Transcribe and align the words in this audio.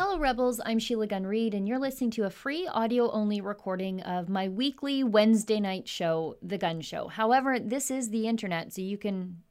Hello, 0.00 0.16
Rebels. 0.16 0.60
I'm 0.64 0.78
Sheila 0.78 1.08
Gunn 1.08 1.26
Reid, 1.26 1.54
and 1.54 1.66
you're 1.66 1.80
listening 1.80 2.12
to 2.12 2.22
a 2.22 2.30
free 2.30 2.68
audio 2.68 3.10
only 3.10 3.40
recording 3.40 4.00
of 4.02 4.28
my 4.28 4.48
weekly 4.48 5.02
Wednesday 5.02 5.58
night 5.58 5.88
show, 5.88 6.36
The 6.40 6.56
Gun 6.56 6.82
Show. 6.82 7.08
However, 7.08 7.58
this 7.58 7.90
is 7.90 8.10
the 8.10 8.28
internet, 8.28 8.72
so 8.72 8.80
you 8.80 8.96
can 8.96 9.42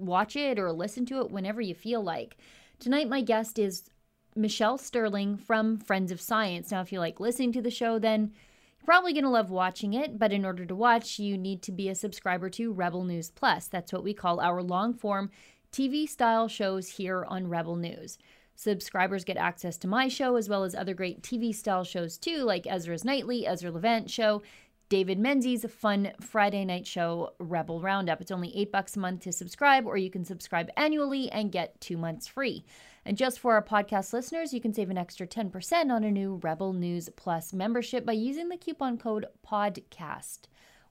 watch 0.00 0.34
it 0.34 0.58
or 0.58 0.72
listen 0.72 1.06
to 1.06 1.20
it 1.20 1.30
whenever 1.30 1.60
you 1.60 1.76
feel 1.76 2.02
like. 2.02 2.36
Tonight, 2.80 3.08
my 3.08 3.20
guest 3.20 3.56
is 3.56 3.88
Michelle 4.34 4.78
Sterling 4.78 5.36
from 5.36 5.78
Friends 5.78 6.10
of 6.10 6.20
Science. 6.20 6.72
Now, 6.72 6.80
if 6.80 6.90
you 6.90 6.98
like 6.98 7.20
listening 7.20 7.52
to 7.52 7.62
the 7.62 7.70
show, 7.70 8.00
then 8.00 8.32
you're 8.80 8.86
probably 8.86 9.12
going 9.12 9.22
to 9.22 9.30
love 9.30 9.50
watching 9.50 9.94
it, 9.94 10.18
but 10.18 10.32
in 10.32 10.44
order 10.44 10.66
to 10.66 10.74
watch, 10.74 11.20
you 11.20 11.38
need 11.38 11.62
to 11.62 11.70
be 11.70 11.88
a 11.88 11.94
subscriber 11.94 12.50
to 12.50 12.72
Rebel 12.72 13.04
News 13.04 13.30
Plus. 13.30 13.68
That's 13.68 13.92
what 13.92 14.02
we 14.02 14.12
call 14.12 14.40
our 14.40 14.60
long 14.60 14.92
form 14.92 15.30
TV 15.70 16.08
style 16.08 16.48
shows 16.48 16.88
here 16.88 17.24
on 17.28 17.46
Rebel 17.46 17.76
News. 17.76 18.18
Subscribers 18.54 19.24
get 19.24 19.36
access 19.36 19.76
to 19.78 19.88
my 19.88 20.08
show 20.08 20.36
as 20.36 20.48
well 20.48 20.64
as 20.64 20.74
other 20.74 20.94
great 20.94 21.22
TV 21.22 21.54
style 21.54 21.84
shows 21.84 22.16
too, 22.16 22.38
like 22.38 22.66
Ezra's 22.66 23.04
Nightly, 23.04 23.46
Ezra 23.46 23.70
Levant 23.70 24.10
Show, 24.10 24.42
David 24.88 25.18
Menzies' 25.18 25.64
fun 25.70 26.12
Friday 26.20 26.64
night 26.64 26.86
show, 26.86 27.32
Rebel 27.38 27.80
Roundup. 27.80 28.20
It's 28.20 28.30
only 28.30 28.56
eight 28.56 28.70
bucks 28.70 28.96
a 28.96 29.00
month 29.00 29.22
to 29.22 29.32
subscribe, 29.32 29.86
or 29.86 29.96
you 29.96 30.10
can 30.10 30.24
subscribe 30.24 30.70
annually 30.76 31.30
and 31.32 31.50
get 31.50 31.80
two 31.80 31.96
months 31.96 32.28
free. 32.28 32.64
And 33.04 33.16
just 33.16 33.40
for 33.40 33.54
our 33.54 33.62
podcast 33.62 34.12
listeners, 34.12 34.52
you 34.52 34.60
can 34.60 34.72
save 34.72 34.90
an 34.90 34.98
extra 34.98 35.26
10% 35.26 35.90
on 35.90 36.04
a 36.04 36.10
new 36.10 36.38
Rebel 36.42 36.72
News 36.72 37.08
Plus 37.16 37.52
membership 37.52 38.06
by 38.06 38.12
using 38.12 38.48
the 38.48 38.56
coupon 38.56 38.98
code 38.98 39.26
PODCAST. 39.46 40.42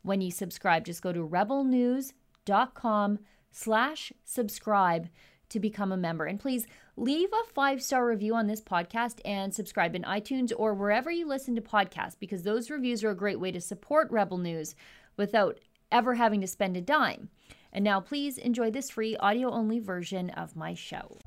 When 0.02 0.22
you 0.22 0.32
subscribe, 0.32 0.86
just 0.86 1.02
go 1.02 1.14
to 1.14 1.26
rebelnews.com 1.26 3.20
slash 3.52 4.12
subscribe 4.26 5.08
to 5.54 5.60
become 5.60 5.92
a 5.92 5.98
member. 5.98 6.26
And 6.26 6.40
please 6.40 6.68
leave 6.98 7.30
a 7.32 7.54
five 7.54 7.82
star 7.82 8.06
review 8.06 8.36
on 8.36 8.48
this 8.48 8.62
podcast 8.62 9.20
and 9.24 9.54
subscribe 9.54 9.96
in 9.96 10.04
iTunes 10.04 10.52
or 10.56 10.74
wherever 10.74 11.10
you 11.10 11.28
listen 11.28 11.56
to 11.56 11.62
podcasts 11.62 12.20
because 12.20 12.44
those 12.44 12.70
reviews 12.70 13.04
are 13.04 13.12
a 13.12 13.16
great 13.16 13.40
way 13.40 13.52
to 13.52 13.62
support 13.62 14.12
Rebel 14.12 14.38
News 14.38 14.76
without 15.16 15.60
ever 15.92 16.16
having 16.16 16.42
to 16.42 16.48
spend 16.48 16.76
a 16.76 16.82
dime. 16.82 17.30
And 17.72 17.84
now, 17.84 18.00
please 18.00 18.38
enjoy 18.38 18.70
this 18.70 18.92
free 18.92 19.16
audio 19.18 19.50
only 19.50 19.80
version 19.80 20.30
of 20.32 20.56
my 20.56 20.74
show. 20.76 21.18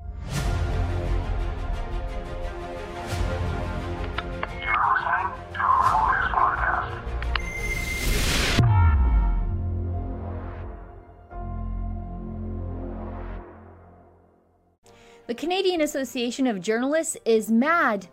The 15.27 15.35
Canadian 15.35 15.81
Association 15.81 16.47
of 16.47 16.61
Journalists 16.61 17.17
is 17.25 17.51
mad 17.51 18.07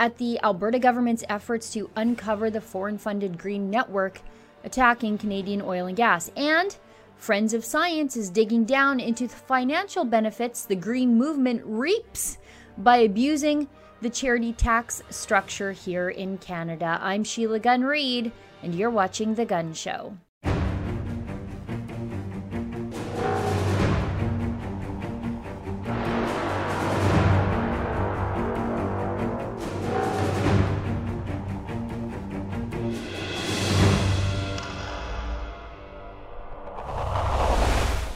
at 0.00 0.16
the 0.16 0.40
Alberta 0.42 0.80
government's 0.80 1.22
efforts 1.28 1.72
to 1.74 1.88
uncover 1.94 2.50
the 2.50 2.60
foreign 2.60 2.98
funded 2.98 3.38
Green 3.38 3.70
Network 3.70 4.20
attacking 4.64 5.16
Canadian 5.16 5.62
oil 5.62 5.86
and 5.86 5.96
gas. 5.96 6.28
And 6.36 6.76
Friends 7.18 7.54
of 7.54 7.64
Science 7.64 8.16
is 8.16 8.30
digging 8.30 8.64
down 8.64 8.98
into 8.98 9.28
the 9.28 9.34
financial 9.36 10.04
benefits 10.04 10.64
the 10.64 10.74
Green 10.74 11.14
movement 11.16 11.62
reaps 11.64 12.38
by 12.78 12.96
abusing 12.96 13.68
the 14.02 14.10
charity 14.10 14.52
tax 14.52 15.04
structure 15.08 15.70
here 15.70 16.08
in 16.08 16.36
Canada. 16.38 16.98
I'm 17.00 17.22
Sheila 17.22 17.60
Gunn 17.60 17.84
Reid, 17.84 18.32
and 18.64 18.74
you're 18.74 18.90
watching 18.90 19.36
The 19.36 19.44
Gun 19.44 19.72
Show. 19.72 20.16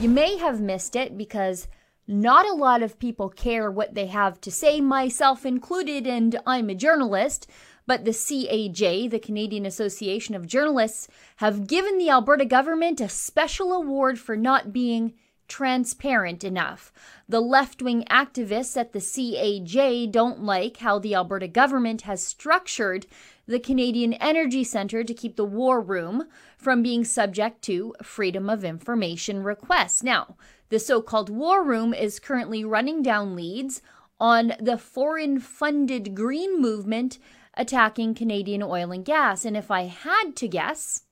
You 0.01 0.09
may 0.09 0.39
have 0.39 0.63
missed 0.63 0.97
it 0.97 1.19
because 1.19 1.69
not 2.09 2.47
a 2.47 2.55
lot 2.55 2.83
of 2.83 2.99
people 2.99 3.29
care 3.29 3.71
what 3.71 3.95
they 3.95 4.07
have 4.07 4.41
to 4.41 4.51
say, 4.51 4.81
myself 4.81 5.45
included, 5.45 6.07
and 6.07 6.41
I'm 6.47 6.71
a 6.71 6.75
journalist. 6.75 7.47
But 7.87 8.07
the 8.07 8.13
CAJ, 8.13 9.11
the 9.11 9.19
Canadian 9.19 9.67
Association 9.67 10.35
of 10.35 10.47
Journalists, 10.47 11.07
have 11.37 11.67
given 11.67 11.99
the 11.99 12.09
Alberta 12.09 12.47
government 12.47 13.03
a 13.03 13.11
special 13.11 13.75
award 13.75 14.19
for 14.19 14.39
not 14.39 14.73
being 14.73 15.13
transparent 15.51 16.43
enough. 16.43 16.91
The 17.29 17.41
left 17.41 17.83
wing 17.83 18.05
activists 18.09 18.77
at 18.77 18.93
the 18.93 19.01
CAJ 19.01 20.11
don't 20.11 20.43
like 20.43 20.79
how 20.79 20.99
the 20.99 21.15
Alberta 21.15 21.49
government 21.49 22.03
has 22.03 22.25
structured 22.25 23.07
the 23.47 23.59
Canadian 23.59 24.15
Energy 24.15 24.65
Centre 24.65 25.05
to 25.05 25.13
keep 25.13 25.37
the 25.37 25.45
war 25.45 25.83
room 25.83 26.25
from 26.57 26.83
being 26.83 27.05
subject 27.05 27.61
to 27.63 27.95
freedom 28.03 28.49
of 28.49 28.65
information 28.65 29.43
requests. 29.43 30.03
Now, 30.03 30.37
the 30.71 30.79
so 30.79 31.03
called 31.03 31.29
war 31.29 31.63
room 31.65 31.93
is 31.93 32.21
currently 32.21 32.65
running 32.65 33.03
down 33.03 33.35
leads 33.35 33.83
on 34.21 34.53
the 34.61 34.79
foreign 34.79 35.41
funded 35.41 36.15
green 36.15 36.61
movement 36.61 37.19
attacking 37.55 38.15
Canadian 38.15 38.63
oil 38.63 38.93
and 38.93 39.05
gas. 39.05 39.45
And 39.45 39.57
if 39.57 39.71
I 39.71 39.83
had 39.83 40.37
to 40.37 40.47
guess, 40.47 41.03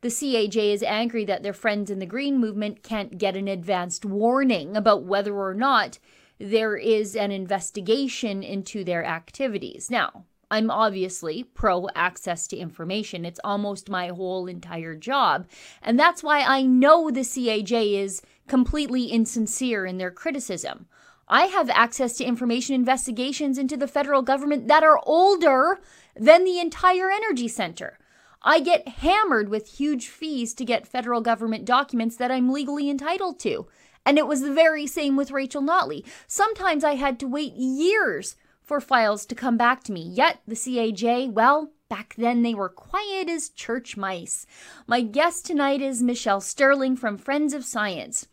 the 0.00 0.08
CAJ 0.08 0.72
is 0.72 0.82
angry 0.82 1.24
that 1.24 1.42
their 1.42 1.52
friends 1.52 1.90
in 1.90 1.98
the 1.98 2.06
Green 2.06 2.38
movement 2.38 2.82
can't 2.82 3.18
get 3.18 3.36
an 3.36 3.48
advanced 3.48 4.04
warning 4.04 4.76
about 4.76 5.04
whether 5.04 5.34
or 5.36 5.54
not 5.54 5.98
there 6.38 6.76
is 6.76 7.16
an 7.16 7.32
investigation 7.32 8.42
into 8.42 8.84
their 8.84 9.04
activities. 9.04 9.90
Now, 9.90 10.24
I'm 10.50 10.70
obviously 10.70 11.42
pro 11.42 11.88
access 11.94 12.46
to 12.48 12.56
information. 12.56 13.24
It's 13.24 13.40
almost 13.44 13.90
my 13.90 14.08
whole 14.08 14.46
entire 14.46 14.94
job. 14.94 15.46
And 15.82 15.98
that's 15.98 16.22
why 16.22 16.40
I 16.40 16.62
know 16.62 17.10
the 17.10 17.20
CAJ 17.20 18.00
is 18.00 18.22
completely 18.46 19.06
insincere 19.06 19.84
in 19.84 19.98
their 19.98 20.10
criticism. 20.10 20.86
I 21.28 21.46
have 21.46 21.68
access 21.68 22.14
to 22.14 22.24
information 22.24 22.74
investigations 22.74 23.58
into 23.58 23.76
the 23.76 23.88
federal 23.88 24.22
government 24.22 24.68
that 24.68 24.82
are 24.82 25.00
older 25.04 25.78
than 26.16 26.44
the 26.44 26.58
entire 26.58 27.10
energy 27.10 27.48
center. 27.48 27.98
I 28.42 28.60
get 28.60 28.86
hammered 28.86 29.48
with 29.48 29.78
huge 29.78 30.08
fees 30.08 30.54
to 30.54 30.64
get 30.64 30.86
federal 30.86 31.20
government 31.20 31.64
documents 31.64 32.16
that 32.16 32.30
I'm 32.30 32.52
legally 32.52 32.88
entitled 32.88 33.40
to. 33.40 33.66
And 34.06 34.16
it 34.16 34.26
was 34.26 34.40
the 34.40 34.52
very 34.52 34.86
same 34.86 35.16
with 35.16 35.32
Rachel 35.32 35.60
Notley. 35.60 36.04
Sometimes 36.26 36.84
I 36.84 36.94
had 36.94 37.18
to 37.20 37.26
wait 37.26 37.54
years 37.54 38.36
for 38.62 38.80
files 38.80 39.26
to 39.26 39.34
come 39.34 39.56
back 39.56 39.82
to 39.84 39.92
me. 39.92 40.02
Yet 40.02 40.40
the 40.46 40.54
CAJ, 40.54 41.32
well, 41.32 41.72
back 41.88 42.14
then 42.16 42.42
they 42.42 42.54
were 42.54 42.68
quiet 42.68 43.28
as 43.28 43.48
church 43.48 43.96
mice. 43.96 44.46
My 44.86 45.00
guest 45.00 45.46
tonight 45.46 45.82
is 45.82 46.02
Michelle 46.02 46.40
Sterling 46.40 46.96
from 46.96 47.18
Friends 47.18 47.52
of 47.52 47.64
Science. 47.64 48.28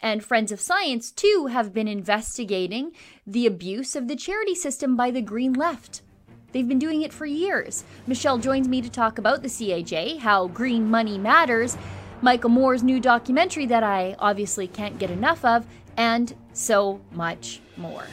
And 0.00 0.24
Friends 0.24 0.52
of 0.52 0.60
Science, 0.60 1.10
too, 1.10 1.48
have 1.50 1.72
been 1.72 1.88
investigating 1.88 2.92
the 3.26 3.46
abuse 3.46 3.94
of 3.94 4.08
the 4.08 4.16
charity 4.16 4.54
system 4.54 4.96
by 4.96 5.10
the 5.10 5.22
Green 5.22 5.52
Left. 5.52 6.02
They've 6.54 6.68
been 6.68 6.78
doing 6.78 7.02
it 7.02 7.12
for 7.12 7.26
years. 7.26 7.82
Michelle 8.06 8.38
joins 8.38 8.68
me 8.68 8.80
to 8.80 8.88
talk 8.88 9.18
about 9.18 9.42
the 9.42 9.48
CAJ, 9.48 10.20
how 10.20 10.46
green 10.46 10.88
money 10.88 11.18
matters, 11.18 11.76
Michael 12.22 12.50
Moore's 12.50 12.84
new 12.84 13.00
documentary 13.00 13.66
that 13.66 13.82
I 13.82 14.14
obviously 14.20 14.68
can't 14.68 14.96
get 14.96 15.10
enough 15.10 15.44
of, 15.44 15.66
and 15.96 16.32
so 16.52 17.00
much 17.10 17.60
more. 17.76 18.06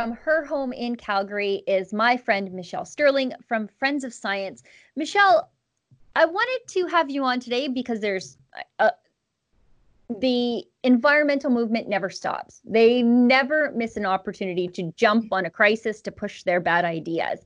From 0.00 0.12
her 0.12 0.46
home 0.46 0.72
in 0.72 0.96
Calgary 0.96 1.62
is 1.66 1.92
my 1.92 2.16
friend 2.16 2.50
Michelle 2.54 2.86
Sterling 2.86 3.34
from 3.46 3.68
Friends 3.68 4.02
of 4.02 4.14
Science. 4.14 4.62
Michelle, 4.96 5.50
I 6.16 6.24
wanted 6.24 6.60
to 6.68 6.86
have 6.86 7.10
you 7.10 7.22
on 7.22 7.38
today 7.38 7.68
because 7.68 8.00
there's 8.00 8.38
a, 8.78 8.84
uh, 8.84 8.90
the 10.18 10.64
environmental 10.84 11.50
movement 11.50 11.86
never 11.86 12.08
stops. 12.08 12.62
They 12.64 13.02
never 13.02 13.72
miss 13.72 13.98
an 13.98 14.06
opportunity 14.06 14.68
to 14.68 14.90
jump 14.96 15.34
on 15.34 15.44
a 15.44 15.50
crisis 15.50 16.00
to 16.00 16.10
push 16.10 16.44
their 16.44 16.60
bad 16.60 16.86
ideas. 16.86 17.40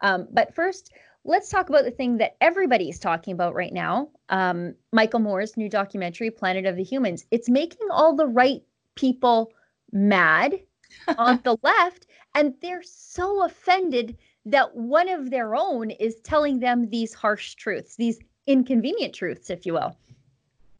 Um, 0.00 0.28
but 0.32 0.54
first, 0.54 0.94
let's 1.26 1.50
talk 1.50 1.68
about 1.68 1.84
the 1.84 1.90
thing 1.90 2.16
that 2.16 2.36
everybody 2.40 2.88
is 2.88 2.98
talking 2.98 3.34
about 3.34 3.54
right 3.54 3.74
now 3.74 4.08
um, 4.30 4.74
Michael 4.94 5.20
Moore's 5.20 5.58
new 5.58 5.68
documentary, 5.68 6.30
Planet 6.30 6.64
of 6.64 6.76
the 6.76 6.84
Humans. 6.84 7.26
It's 7.30 7.50
making 7.50 7.88
all 7.90 8.16
the 8.16 8.26
right 8.26 8.62
people 8.94 9.52
mad 9.92 10.58
on 11.16 11.40
the 11.44 11.56
left, 11.62 12.06
and 12.34 12.54
they're 12.60 12.82
so 12.82 13.44
offended 13.44 14.16
that 14.46 14.74
one 14.74 15.08
of 15.08 15.30
their 15.30 15.54
own 15.54 15.90
is 15.90 16.16
telling 16.22 16.60
them 16.60 16.88
these 16.88 17.12
harsh 17.12 17.54
truths, 17.54 17.96
these 17.96 18.18
inconvenient 18.46 19.14
truths, 19.14 19.50
if 19.50 19.66
you 19.66 19.74
will. 19.74 19.96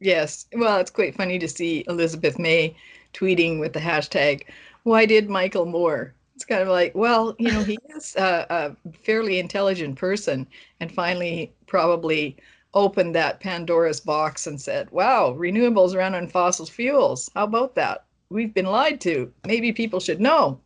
Yes. 0.01 0.47
Well, 0.55 0.79
it's 0.79 0.91
quite 0.91 1.15
funny 1.15 1.39
to 1.39 1.49
see 1.49 1.85
Elizabeth 1.89 2.39
May 2.39 2.77
tweeting 3.13 3.59
with 3.59 3.73
the 3.73 3.81
hashtag, 3.81 4.45
Why 4.85 5.07
did 5.07 5.29
Michael 5.29 5.67
Moore 5.67 6.15
it's 6.39 6.45
kind 6.45 6.63
of 6.63 6.69
like, 6.69 6.95
well, 6.95 7.35
you 7.41 7.51
know, 7.51 7.65
he 7.65 7.77
is 7.97 8.15
a, 8.15 8.47
a 8.49 8.93
fairly 9.03 9.41
intelligent 9.41 9.97
person, 9.97 10.47
and 10.79 10.93
finally 10.93 11.53
probably 11.67 12.37
opened 12.75 13.13
that 13.17 13.41
Pandora's 13.41 13.99
box 13.99 14.47
and 14.47 14.61
said, 14.61 14.89
wow, 14.93 15.35
renewables 15.37 15.97
run 15.97 16.15
on 16.15 16.29
fossil 16.29 16.65
fuels. 16.65 17.29
How 17.35 17.43
about 17.43 17.75
that? 17.75 18.05
We've 18.31 18.53
been 18.53 18.67
lied 18.67 19.01
to. 19.03 19.33
Maybe 19.47 19.73
people 19.73 20.01
should 20.01 20.21
know. 20.21 20.61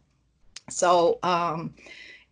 So 0.69 1.19
um, 1.23 1.75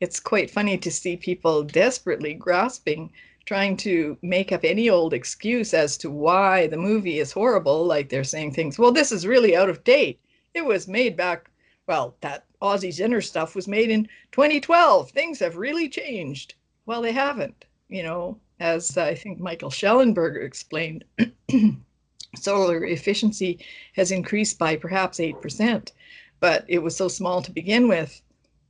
it's 0.01 0.19
quite 0.19 0.51
funny 0.51 0.77
to 0.79 0.91
see 0.91 1.17
people 1.17 1.63
desperately 1.63 2.35
grasping, 2.35 3.13
trying 3.45 3.77
to 3.79 4.17
make 4.23 4.51
up 4.51 4.65
any 4.65 4.89
old 4.91 5.13
excuse 5.13 5.73
as 5.75 5.97
to 5.99 6.11
why 6.11 6.67
the 6.67 6.77
movie 6.77 7.19
is 7.19 7.33
horrible. 7.33 7.85
Like 7.85 8.09
they're 8.09 8.25
saying 8.25 8.53
things, 8.53 8.79
well, 8.79 8.93
this 8.93 9.13
is 9.13 9.27
really 9.27 9.57
out 9.57 9.69
of 9.69 9.85
date. 9.85 10.21
It 10.55 10.65
was 10.65 10.89
made 10.89 11.17
back, 11.17 11.51
well, 11.87 12.17
that 12.23 12.45
Ozzie 12.61 12.91
Zehner 12.91 13.25
stuff 13.25 13.55
was 13.55 13.69
made 13.69 13.91
in 13.91 14.09
2012. 14.33 15.11
Things 15.11 15.39
have 15.39 15.57
really 15.57 15.89
changed. 15.89 16.55
Well, 16.87 17.03
they 17.03 17.13
haven't. 17.13 17.65
You 17.89 18.03
know, 18.03 18.39
as 18.59 18.97
I 18.97 19.15
think 19.15 19.39
Michael 19.39 19.71
Shellenberger 19.71 20.45
explained, 20.45 21.05
solar 22.37 22.85
efficiency 22.85 23.59
has 23.95 24.11
increased 24.11 24.59
by 24.59 24.77
perhaps 24.77 25.19
8%, 25.19 25.93
but 26.41 26.65
it 26.69 26.79
was 26.79 26.97
so 26.97 27.09
small 27.09 27.43
to 27.43 27.51
begin 27.51 27.89
with, 27.89 28.21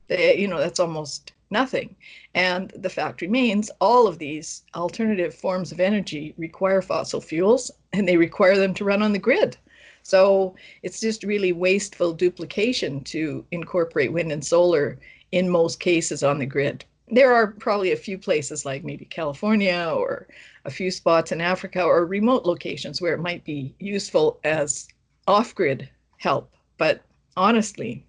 that, 0.07 0.37
you 0.37 0.47
know, 0.47 0.59
that's 0.59 0.79
almost 0.79 1.33
nothing. 1.51 1.95
And 2.33 2.71
the 2.75 2.89
fact 2.89 3.21
remains, 3.21 3.69
all 3.79 4.07
of 4.07 4.17
these 4.17 4.63
alternative 4.73 5.33
forms 5.35 5.71
of 5.71 5.79
energy 5.79 6.33
require 6.37 6.81
fossil 6.81 7.21
fuels 7.21 7.71
and 7.93 8.07
they 8.07 8.17
require 8.17 8.57
them 8.57 8.73
to 8.75 8.85
run 8.85 9.03
on 9.03 9.13
the 9.13 9.19
grid. 9.19 9.57
So 10.03 10.55
it's 10.81 10.99
just 10.99 11.23
really 11.23 11.53
wasteful 11.53 12.13
duplication 12.13 13.03
to 13.05 13.45
incorporate 13.51 14.11
wind 14.11 14.31
and 14.31 14.43
solar 14.43 14.97
in 15.31 15.49
most 15.49 15.79
cases 15.79 16.23
on 16.23 16.39
the 16.39 16.45
grid. 16.45 16.83
There 17.11 17.33
are 17.33 17.47
probably 17.47 17.91
a 17.91 17.97
few 17.97 18.17
places 18.17 18.65
like 18.65 18.83
maybe 18.83 19.05
California 19.05 19.93
or 19.93 20.27
a 20.65 20.71
few 20.71 20.89
spots 20.89 21.31
in 21.31 21.41
Africa 21.41 21.83
or 21.83 22.05
remote 22.05 22.45
locations 22.45 23.01
where 23.01 23.13
it 23.13 23.19
might 23.19 23.43
be 23.43 23.75
useful 23.79 24.39
as 24.43 24.87
off 25.27 25.53
grid 25.53 25.89
help. 26.17 26.53
But 26.77 27.01
honestly, 27.35 28.05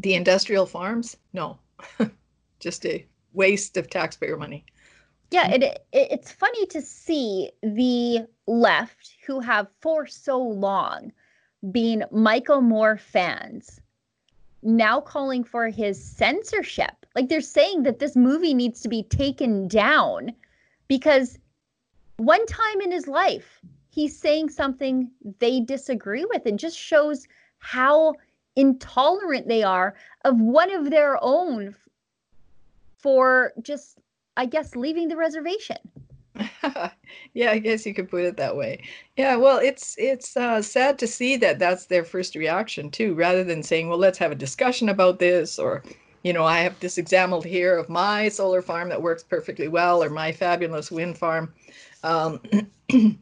the 0.00 0.14
industrial 0.14 0.66
farms, 0.66 1.16
no, 1.32 1.58
just 2.60 2.84
a 2.84 3.06
waste 3.32 3.76
of 3.76 3.88
taxpayer 3.88 4.36
money. 4.36 4.64
Yeah, 5.30 5.48
it, 5.52 5.62
it, 5.62 5.86
it's 5.92 6.32
funny 6.32 6.66
to 6.66 6.82
see 6.82 7.50
the 7.62 8.26
left 8.46 9.16
who 9.26 9.38
have 9.40 9.68
for 9.80 10.06
so 10.06 10.38
long 10.42 11.12
been 11.70 12.04
Michael 12.10 12.60
Moore 12.60 12.96
fans 12.96 13.80
now 14.62 15.00
calling 15.00 15.44
for 15.44 15.68
his 15.68 16.02
censorship. 16.02 16.99
Like 17.20 17.28
they're 17.28 17.42
saying 17.42 17.82
that 17.82 17.98
this 17.98 18.16
movie 18.16 18.54
needs 18.54 18.80
to 18.80 18.88
be 18.88 19.02
taken 19.02 19.68
down 19.68 20.32
because 20.88 21.38
one 22.16 22.46
time 22.46 22.80
in 22.80 22.90
his 22.90 23.06
life 23.06 23.60
he's 23.90 24.18
saying 24.18 24.48
something 24.48 25.10
they 25.38 25.60
disagree 25.60 26.24
with 26.24 26.46
and 26.46 26.58
just 26.58 26.78
shows 26.78 27.28
how 27.58 28.14
intolerant 28.56 29.48
they 29.48 29.62
are 29.62 29.96
of 30.24 30.40
one 30.40 30.72
of 30.72 30.88
their 30.88 31.18
own 31.20 31.76
for 32.96 33.52
just 33.60 33.98
I 34.38 34.46
guess, 34.46 34.74
leaving 34.74 35.08
the 35.08 35.16
reservation. 35.18 35.76
yeah, 37.34 37.50
I 37.50 37.58
guess 37.58 37.84
you 37.84 37.92
could 37.92 38.08
put 38.08 38.24
it 38.24 38.38
that 38.38 38.56
way. 38.56 38.82
Yeah, 39.18 39.36
well, 39.36 39.58
it's 39.58 39.94
it's 39.98 40.38
uh, 40.38 40.62
sad 40.62 40.98
to 41.00 41.06
see 41.06 41.36
that 41.36 41.58
that's 41.58 41.84
their 41.84 42.04
first 42.04 42.34
reaction 42.34 42.90
too, 42.90 43.12
rather 43.12 43.44
than 43.44 43.62
saying, 43.62 43.90
"Well, 43.90 43.98
let's 43.98 44.16
have 44.16 44.32
a 44.32 44.36
discussion 44.36 44.88
about 44.88 45.18
this," 45.18 45.58
or, 45.58 45.82
you 46.22 46.32
know, 46.32 46.44
I 46.44 46.58
have 46.60 46.78
this 46.80 46.98
example 46.98 47.40
here 47.40 47.76
of 47.76 47.88
my 47.88 48.28
solar 48.28 48.62
farm 48.62 48.88
that 48.90 49.00
works 49.00 49.22
perfectly 49.22 49.68
well, 49.68 50.02
or 50.02 50.10
my 50.10 50.32
fabulous 50.32 50.90
wind 50.90 51.16
farm, 51.16 51.52
um, 52.02 52.40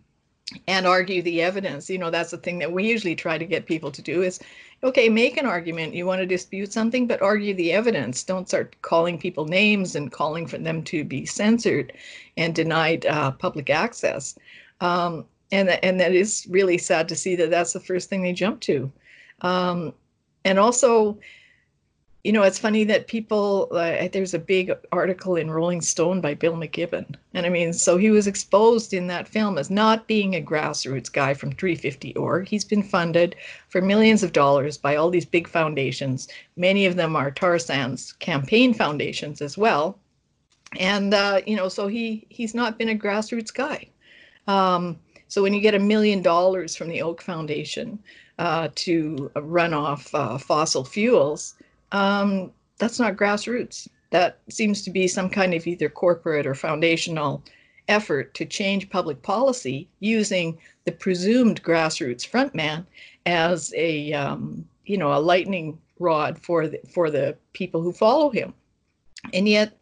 and 0.67 0.87
argue 0.87 1.23
the 1.23 1.43
evidence. 1.43 1.89
You 1.89 1.99
know, 1.99 2.11
that's 2.11 2.31
the 2.31 2.39
thing 2.39 2.59
that 2.59 2.73
we 2.73 2.89
usually 2.89 3.15
try 3.15 3.39
to 3.39 3.45
get 3.45 3.67
people 3.67 3.91
to 3.93 4.03
do 4.03 4.23
is 4.23 4.41
okay, 4.83 5.09
make 5.09 5.37
an 5.37 5.47
argument. 5.47 5.95
You 5.95 6.07
want 6.07 6.21
to 6.21 6.27
dispute 6.27 6.73
something, 6.73 7.07
but 7.07 7.21
argue 7.23 7.55
the 7.55 7.73
evidence. 7.73 8.23
Don't 8.23 8.49
start 8.49 8.81
calling 8.83 9.19
people 9.19 9.45
names 9.45 9.97
and 9.97 10.13
calling 10.13 10.47
for 10.47 10.59
them 10.59 10.83
to 10.85 11.05
be 11.05 11.27
censored 11.27 11.93
and 12.37 12.55
denied 12.55 13.07
uh, 13.07 13.33
public 13.33 13.71
access. 13.71 14.39
Um, 14.81 15.25
and 15.51 15.71
and 15.71 15.99
that 16.01 16.13
is 16.13 16.47
really 16.51 16.79
sad 16.79 17.09
to 17.09 17.17
see 17.17 17.35
that 17.37 17.51
that's 17.51 17.73
the 17.73 17.81
first 17.81 18.09
thing 18.09 18.23
they 18.23 18.33
jump 18.33 18.61
to. 18.63 18.91
Um, 19.41 19.95
and 20.45 20.59
also, 20.59 21.19
you 22.29 22.33
know, 22.35 22.43
it's 22.43 22.59
funny 22.59 22.85
that 22.85 23.07
people, 23.07 23.69
uh, 23.73 24.07
there's 24.13 24.35
a 24.35 24.39
big 24.39 24.71
article 24.93 25.37
in 25.37 25.51
Rolling 25.51 25.81
Stone 25.81 26.21
by 26.21 26.35
Bill 26.35 26.53
McKibben. 26.53 27.15
And 27.33 27.47
I 27.47 27.49
mean, 27.49 27.73
so 27.73 27.97
he 27.97 28.11
was 28.11 28.27
exposed 28.27 28.93
in 28.93 29.07
that 29.07 29.27
film 29.27 29.57
as 29.57 29.71
not 29.71 30.07
being 30.07 30.37
a 30.37 30.43
grassroots 30.43 31.11
guy 31.11 31.33
from 31.33 31.55
350org. 31.55 32.47
He's 32.47 32.67
been 32.67 32.83
funded 32.83 33.35
for 33.71 33.81
millions 33.81 34.23
of 34.23 34.35
dollars 34.35 34.77
by 34.77 34.95
all 34.95 35.09
these 35.09 35.25
big 35.25 35.49
foundations. 35.49 36.29
Many 36.55 36.85
of 36.85 36.97
them 36.97 37.17
are 37.17 37.31
tar 37.31 37.59
sands 37.59 38.13
campaign 38.13 38.75
foundations 38.75 39.41
as 39.41 39.57
well. 39.57 39.99
And, 40.79 41.15
uh, 41.15 41.41
you 41.47 41.57
know, 41.57 41.71
so 41.71 41.87
he 41.87 42.27
he's 42.29 42.55
not 42.55 42.77
been 42.77 42.91
a 42.91 42.95
grassroots 42.95 43.55
guy. 43.55 43.89
Um, 44.47 44.99
so 45.29 45.43
when 45.43 45.55
you 45.55 45.63
get 45.63 45.75
a 45.75 45.79
million 45.79 46.21
dollars 46.21 46.77
from 46.77 46.89
the 46.89 47.01
Oak 47.01 47.23
Foundation 47.23 47.99
uh, 48.39 48.69
to 48.75 49.31
run 49.35 49.73
off 49.73 50.15
uh, 50.15 50.37
fossil 50.37 50.85
fuels, 50.85 51.55
um, 51.93 52.53
that's 52.79 52.99
not 52.99 53.17
grassroots. 53.17 53.89
That 54.11 54.41
seems 54.49 54.83
to 54.83 54.91
be 54.91 55.07
some 55.07 55.29
kind 55.29 55.55
of 55.55 55.67
either 55.67 55.89
corporate 55.89 56.47
or 56.47 56.55
foundational 56.55 57.43
effort 57.89 58.35
to 58.35 58.45
change 58.45 58.91
public 58.91 59.23
policy 59.23 59.89
using 60.01 60.59
the 60.85 60.93
presumed 60.93 61.63
grassroots 61.63 62.29
frontman 62.29 62.85
as 63.27 63.73
a 63.77 64.13
um, 64.13 64.67
you 64.85 64.97
know 64.97 65.13
a 65.13 65.21
lightning 65.21 65.79
rod 65.99 66.39
for 66.39 66.69
the 66.69 66.81
for 66.93 67.11
the 67.11 67.37
people 67.53 67.83
who 67.83 67.93
follow 67.93 68.31
him. 68.31 68.55
And 69.35 69.49
yet 69.49 69.77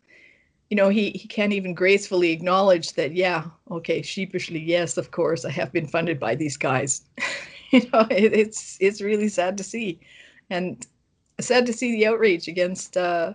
you 0.71 0.77
know 0.77 0.89
he, 0.89 1.11
he 1.11 1.29
can't 1.29 1.53
even 1.53 1.75
gracefully 1.75 2.33
acknowledge 2.33 2.95
that 2.95 3.13
yeah 3.13 3.45
okay 3.71 4.03
sheepishly 4.03 4.59
yes 4.59 4.97
of 4.97 5.13
course 5.13 5.45
i 5.45 5.51
have 5.51 5.71
been 5.73 5.87
funded 5.87 6.19
by 6.19 6.35
these 6.35 6.57
guys. 6.57 7.03
You 7.73 7.81
know 7.93 8.07
it, 8.11 8.33
it's 8.33 8.79
it's 8.81 9.01
really 9.01 9.29
sad 9.29 9.59
to 9.59 9.65
see. 9.65 9.99
And 10.51 10.87
sad 11.41 11.67
to 11.67 11.73
see 11.73 11.93
the 11.93 12.07
outrage 12.07 12.49
against 12.49 12.97
uh, 12.97 13.35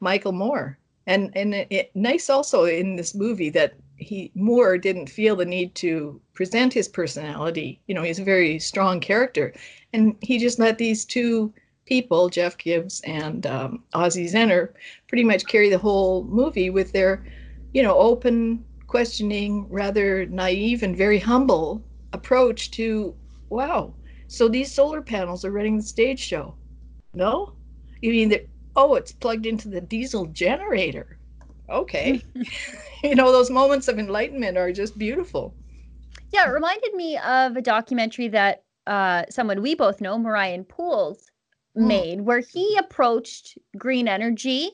Michael 0.00 0.32
Moore. 0.32 0.78
And 1.06 1.30
and 1.34 1.54
it, 1.54 1.66
it, 1.70 1.90
nice 1.96 2.30
also 2.30 2.64
in 2.64 2.96
this 2.96 3.14
movie 3.14 3.50
that 3.50 3.74
he 3.96 4.30
Moore 4.34 4.78
didn't 4.78 5.10
feel 5.10 5.36
the 5.36 5.44
need 5.44 5.74
to 5.76 6.20
present 6.34 6.72
his 6.72 6.88
personality. 6.88 7.80
You 7.86 7.94
know, 7.94 8.02
he's 8.02 8.18
a 8.18 8.24
very 8.24 8.58
strong 8.58 9.00
character, 9.00 9.52
and 9.92 10.16
he 10.20 10.38
just 10.38 10.58
let 10.58 10.78
these 10.78 11.04
two 11.04 11.52
people, 11.86 12.28
Jeff 12.28 12.56
Gibbs 12.56 13.00
and 13.00 13.46
um, 13.46 13.82
Ozzie 13.94 14.26
Zehner, 14.26 14.70
pretty 15.08 15.24
much 15.24 15.46
carry 15.46 15.68
the 15.68 15.78
whole 15.78 16.22
movie 16.24 16.70
with 16.70 16.92
their, 16.92 17.24
you 17.74 17.82
know, 17.82 17.96
open, 17.98 18.64
questioning, 18.86 19.66
rather 19.68 20.26
naive 20.26 20.84
and 20.84 20.96
very 20.96 21.18
humble 21.18 21.82
approach 22.12 22.70
to, 22.72 23.14
wow, 23.48 23.92
so 24.28 24.48
these 24.48 24.72
solar 24.72 25.02
panels 25.02 25.44
are 25.44 25.50
running 25.50 25.78
the 25.78 25.82
stage 25.82 26.20
show. 26.20 26.54
No? 27.14 27.54
You 28.00 28.12
mean 28.12 28.28
that, 28.30 28.48
oh, 28.76 28.94
it's 28.94 29.12
plugged 29.12 29.46
into 29.46 29.68
the 29.68 29.80
diesel 29.80 30.26
generator. 30.26 31.18
Okay. 31.68 32.22
you 33.02 33.14
know, 33.14 33.32
those 33.32 33.50
moments 33.50 33.88
of 33.88 33.98
enlightenment 33.98 34.56
are 34.56 34.72
just 34.72 34.98
beautiful. 34.98 35.54
Yeah, 36.32 36.48
it 36.48 36.52
reminded 36.52 36.94
me 36.94 37.18
of 37.18 37.56
a 37.56 37.62
documentary 37.62 38.28
that 38.28 38.64
uh, 38.86 39.24
someone 39.30 39.62
we 39.62 39.74
both 39.74 40.00
know, 40.00 40.18
Marion 40.18 40.64
Pools, 40.64 41.30
mm. 41.76 41.86
made, 41.86 42.20
where 42.22 42.40
he 42.40 42.76
approached 42.76 43.58
green 43.76 44.08
energy 44.08 44.70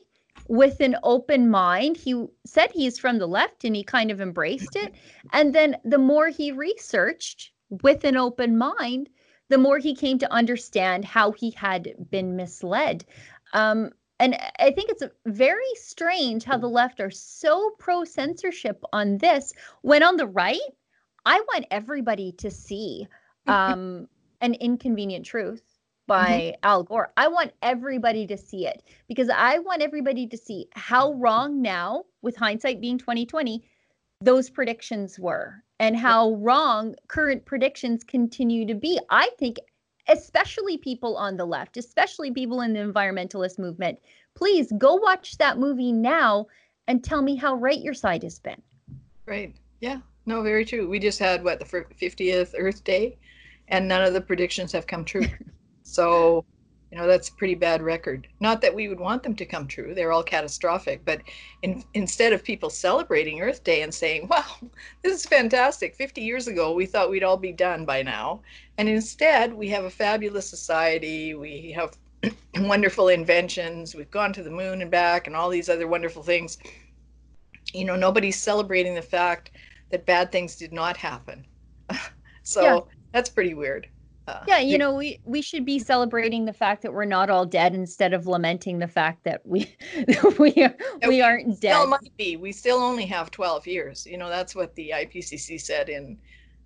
with 0.47 0.79
an 0.79 0.95
open 1.03 1.49
mind. 1.49 1.97
He 1.97 2.25
said 2.45 2.71
he's 2.71 2.99
from 2.99 3.17
the 3.17 3.27
left 3.27 3.63
and 3.63 3.75
he 3.75 3.83
kind 3.83 4.11
of 4.11 4.21
embraced 4.21 4.75
it. 4.75 4.93
And 5.33 5.53
then 5.53 5.77
the 5.83 5.97
more 5.97 6.29
he 6.29 6.51
researched 6.51 7.51
with 7.69 8.05
an 8.05 8.15
open 8.15 8.57
mind, 8.57 9.09
the 9.49 9.57
more 9.57 9.77
he 9.77 9.95
came 9.95 10.19
to 10.19 10.31
understand 10.31 11.05
how 11.05 11.31
he 11.31 11.51
had 11.51 11.93
been 12.09 12.35
misled. 12.35 13.05
Um, 13.53 13.91
and 14.19 14.35
I 14.59 14.71
think 14.71 14.89
it's 14.89 15.03
very 15.25 15.73
strange 15.75 16.43
how 16.43 16.57
the 16.57 16.67
left 16.67 16.99
are 16.99 17.11
so 17.11 17.71
pro 17.77 18.03
censorship 18.03 18.83
on 18.91 19.19
this, 19.19 19.53
when 19.81 20.03
on 20.03 20.17
the 20.17 20.27
right, 20.27 20.59
I 21.25 21.39
want 21.41 21.65
everybody 21.69 22.31
to 22.33 22.49
see 22.49 23.07
um, 23.47 24.07
an 24.41 24.55
inconvenient 24.55 25.25
truth 25.25 25.61
by 26.07 26.55
mm-hmm. 26.55 26.59
Al 26.63 26.83
Gore. 26.83 27.11
I 27.17 27.27
want 27.27 27.51
everybody 27.61 28.25
to 28.27 28.37
see 28.37 28.65
it 28.65 28.81
because 29.07 29.29
I 29.29 29.59
want 29.59 29.81
everybody 29.81 30.25
to 30.27 30.37
see 30.37 30.67
how 30.73 31.13
wrong 31.13 31.61
now, 31.61 32.05
with 32.21 32.35
hindsight 32.35 32.81
being 32.81 32.97
2020, 32.97 33.63
those 34.21 34.49
predictions 34.49 35.19
were 35.19 35.63
and 35.79 35.95
how 35.95 36.33
wrong 36.35 36.95
current 37.07 37.45
predictions 37.45 38.03
continue 38.03 38.65
to 38.65 38.73
be. 38.73 38.99
I 39.09 39.29
think 39.37 39.57
especially 40.07 40.77
people 40.77 41.17
on 41.17 41.37
the 41.37 41.45
left, 41.45 41.77
especially 41.77 42.31
people 42.31 42.61
in 42.61 42.73
the 42.73 42.79
environmentalist 42.79 43.59
movement, 43.59 43.99
please 44.35 44.71
go 44.77 44.95
watch 44.95 45.37
that 45.37 45.57
movie 45.57 45.91
now 45.91 46.47
and 46.87 47.03
tell 47.03 47.21
me 47.21 47.35
how 47.35 47.55
right 47.55 47.81
your 47.81 47.93
side 47.93 48.23
has 48.23 48.39
been. 48.39 48.61
Right. 49.25 49.55
Yeah. 49.81 49.99
No, 50.25 50.41
very 50.41 50.65
true. 50.65 50.89
We 50.89 50.99
just 50.99 51.19
had 51.19 51.43
what 51.43 51.59
the 51.59 51.65
50th 51.65 52.53
Earth 52.57 52.83
Day, 52.83 53.17
and 53.69 53.87
none 53.87 54.03
of 54.03 54.13
the 54.13 54.21
predictions 54.21 54.71
have 54.73 54.87
come 54.87 55.05
true. 55.05 55.25
so, 55.83 56.43
you 56.91 56.97
know, 56.97 57.05
that's 57.05 57.29
a 57.29 57.33
pretty 57.33 57.55
bad 57.55 57.81
record. 57.81 58.27
Not 58.39 58.61
that 58.61 58.73
we 58.73 58.87
would 58.87 58.99
want 58.99 59.21
them 59.23 59.35
to 59.35 59.45
come 59.45 59.67
true; 59.67 59.93
they're 59.93 60.13
all 60.13 60.23
catastrophic. 60.23 61.03
But 61.03 61.21
in, 61.61 61.83
instead 61.93 62.31
of 62.31 62.43
people 62.43 62.69
celebrating 62.69 63.41
Earth 63.41 63.63
Day 63.63 63.81
and 63.81 63.93
saying, 63.93 64.27
"Wow, 64.29 64.45
this 65.03 65.13
is 65.13 65.25
fantastic! 65.25 65.95
50 65.95 66.21
years 66.21 66.47
ago, 66.47 66.73
we 66.73 66.85
thought 66.85 67.09
we'd 67.09 67.23
all 67.23 67.37
be 67.37 67.51
done 67.51 67.83
by 67.83 68.03
now," 68.03 68.41
and 68.77 68.87
instead, 68.87 69.53
we 69.53 69.67
have 69.69 69.83
a 69.83 69.89
fabulous 69.89 70.49
society. 70.49 71.33
We 71.33 71.71
have 71.73 71.97
wonderful 72.55 73.09
inventions. 73.09 73.93
We've 73.93 74.11
gone 74.11 74.31
to 74.33 74.43
the 74.43 74.49
moon 74.51 74.81
and 74.81 74.89
back, 74.89 75.27
and 75.27 75.35
all 75.35 75.49
these 75.49 75.69
other 75.69 75.87
wonderful 75.87 76.23
things. 76.23 76.57
You 77.73 77.83
know, 77.83 77.97
nobody's 77.97 78.41
celebrating 78.41 78.95
the 78.95 79.01
fact 79.01 79.51
that 79.89 80.05
bad 80.05 80.31
things 80.31 80.55
did 80.55 80.71
not 80.71 80.95
happen. 80.95 81.45
so 82.43 82.61
yeah. 82.61 82.79
that's 83.11 83.29
pretty 83.29 83.53
weird. 83.53 83.89
Uh, 84.27 84.43
yeah, 84.45 84.59
you 84.59 84.77
know, 84.77 84.93
we 84.93 85.19
we 85.23 85.41
should 85.41 85.65
be 85.65 85.79
celebrating 85.79 86.43
the 86.43 86.53
fact 86.53 86.81
that 86.81 86.91
we're 86.91 87.05
not 87.05 87.29
all 87.29 87.45
dead 87.45 87.73
instead 87.73 88.13
of 88.13 88.27
lamenting 88.27 88.79
the 88.79 88.87
fact 88.87 89.23
that 89.23 89.45
we 89.45 89.73
we 90.37 90.53
are, 90.63 90.75
we 91.07 91.21
aren't 91.21 91.61
dead. 91.61 91.73
Still 91.75 91.87
might 91.87 92.17
be. 92.17 92.35
We 92.35 92.51
still 92.51 92.79
only 92.79 93.05
have 93.05 93.31
12 93.31 93.65
years. 93.67 94.05
You 94.05 94.17
know, 94.17 94.27
that's 94.27 94.53
what 94.53 94.75
the 94.75 94.91
IPCC 94.93 95.61
said 95.61 95.87
in 95.87 96.17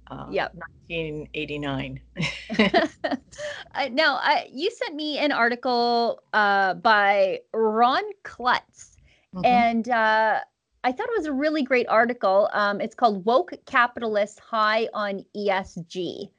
uh, 0.10 0.26
yep. 0.32 0.56
1989. 0.88 2.02
now, 3.92 4.16
I, 4.16 4.50
you 4.52 4.72
sent 4.72 4.96
me 4.96 5.20
an 5.20 5.32
article 5.32 6.24
uh, 6.34 6.74
by 6.76 7.42
Ron 7.54 8.04
Clutz, 8.24 8.98
mm-hmm. 9.36 9.46
and 9.46 9.88
uh, 9.88 10.40
I 10.84 10.92
thought 10.92 11.08
it 11.08 11.18
was 11.18 11.28
a 11.28 11.34
really 11.34 11.62
great 11.62 11.88
article. 11.88 12.50
Um, 12.54 12.82
it's 12.82 12.96
called 12.96 13.24
Woke 13.24 13.54
Capitalists 13.68 14.40
High 14.40 14.90
on 14.96 15.24
ESG. 15.38 16.32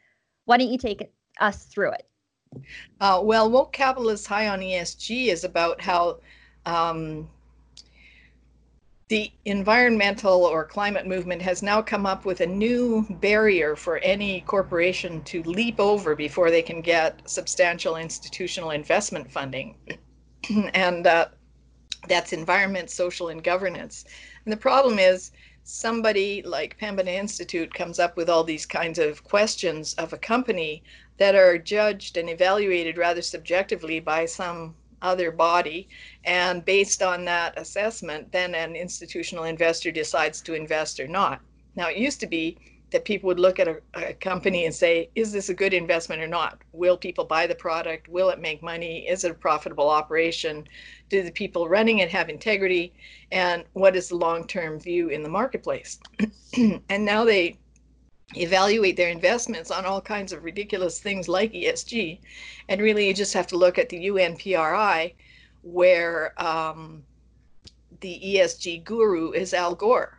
Why 0.45 0.59
don't 0.59 0.71
you 0.71 0.79
take 0.79 1.11
us 1.41 1.65
through 1.65 1.93
it? 1.93 2.07
Uh, 3.01 3.21
well, 3.23 3.51
Woke 3.51 3.73
Capitalists 3.73 4.27
High 4.27 4.49
on 4.49 4.61
ESG 4.61 5.29
is 5.29 5.45
about 5.45 5.81
how 5.81 6.19
um, 6.67 7.29
the 9.09 9.31
environmental 9.45 10.45
or 10.45 10.65
climate 10.65 11.07
movement 11.07 11.43
has 11.43 11.63
now 11.63 11.83
come 11.83 12.07
up 12.07 12.25
with 12.25 12.41
a 12.41 12.47
new 12.47 13.07
barrier 13.21 13.77
for 13.77 13.99
any 13.99 14.41
corporation 14.43 15.23
to 15.25 15.43
leap 15.43 15.79
over 15.79 16.15
before 16.15 16.51
they 16.51 16.63
can 16.63 16.81
get 16.81 17.21
substantial 17.29 17.97
institutional 17.97 18.71
investment 18.71 19.31
funding. 19.31 19.77
and 20.75 21.07
uh, 21.07 21.27
that's 22.09 22.33
environment, 22.33 22.91
social, 22.91 23.29
and 23.29 23.45
governance. 23.45 24.05
And 24.45 24.53
the 24.53 24.57
problem 24.57 24.99
is 24.99 25.33
somebody 25.65 26.43
like 26.43 26.79
Pembina 26.79 27.11
Institute 27.11 27.73
comes 27.73 27.99
up 27.99 28.17
with 28.17 28.29
all 28.29 28.45
these 28.45 28.67
kinds 28.67 28.99
of 28.99 29.25
questions 29.25 29.95
of 29.95 30.13
a 30.13 30.19
company 30.19 30.83
that 31.19 31.35
are 31.35 31.59
judged 31.59 32.17
and 32.17 32.29
evaluated 32.29 32.99
rather 32.99 33.23
subjectively 33.23 34.01
by 34.01 34.27
some 34.27 34.75
other 35.03 35.31
body. 35.31 35.89
And 36.25 36.65
based 36.65 37.03
on 37.03 37.25
that 37.27 37.59
assessment, 37.59 38.33
then 38.33 38.55
an 38.55 38.75
institutional 38.77 39.45
investor 39.45 39.91
decides 39.91 40.41
to 40.43 40.55
invest 40.55 41.01
or 41.01 41.09
not. 41.09 41.41
Now, 41.77 41.89
it 41.89 41.97
used 41.97 42.21
to 42.21 42.27
be 42.27 42.59
that 42.93 43.05
people 43.05 43.27
would 43.27 43.41
look 43.41 43.59
at 43.59 43.69
a, 43.69 43.81
a, 43.95 44.13
company 44.15 44.67
and 44.67 44.75
say, 44.75 45.11
is 45.15 45.33
this 45.33 45.49
a 45.49 45.55
good 45.55 45.73
investment 45.73 46.23
or 46.23 46.27
not? 46.27 46.59
Will 46.73 46.97
people 46.97 47.25
buy 47.25 47.47
the 47.47 47.55
product? 47.55 48.09
Will 48.09 48.29
it 48.29 48.41
make 48.41 48.63
money? 48.63 49.09
Is 49.09 49.25
it 49.25 49.31
a 49.31 49.35
profitable 49.35 49.89
operation? 49.89 50.69
Do 51.09 51.23
the 51.23 51.33
people 51.33 51.69
running 51.69 51.99
it 51.99 52.11
have 52.11 52.29
integrity? 52.29 52.93
And 53.33 53.65
what 53.73 53.97
is 53.97 54.09
the 54.09 54.17
long 54.17 54.47
term 54.47 54.79
view 54.79 55.09
in 55.09 55.23
the 55.23 55.29
marketplace? 55.29 55.99
and 56.57 57.05
now 57.05 57.25
they 57.25 57.59
evaluate 58.37 58.97
their 58.97 59.11
investments 59.11 59.71
on 59.71 59.85
all 59.85 60.01
kinds 60.01 60.33
of 60.33 60.45
ridiculous 60.45 61.01
things 61.01 61.29
like 61.29 61.53
ESG. 61.53 62.21
And 62.69 62.81
really, 62.81 63.09
you 63.09 63.15
just 63.15 63.35
have 63.35 63.47
to 63.49 63.57
look 63.57 63.79
at 63.79 63.89
the 63.89 64.09
UNPRI, 64.09 65.15
where 65.63 66.41
um, 66.43 67.03
the 68.01 68.21
ESG 68.23 68.85
guru 68.85 69.33
is 69.33 69.55
Al 69.55 69.75
Gore 69.75 70.19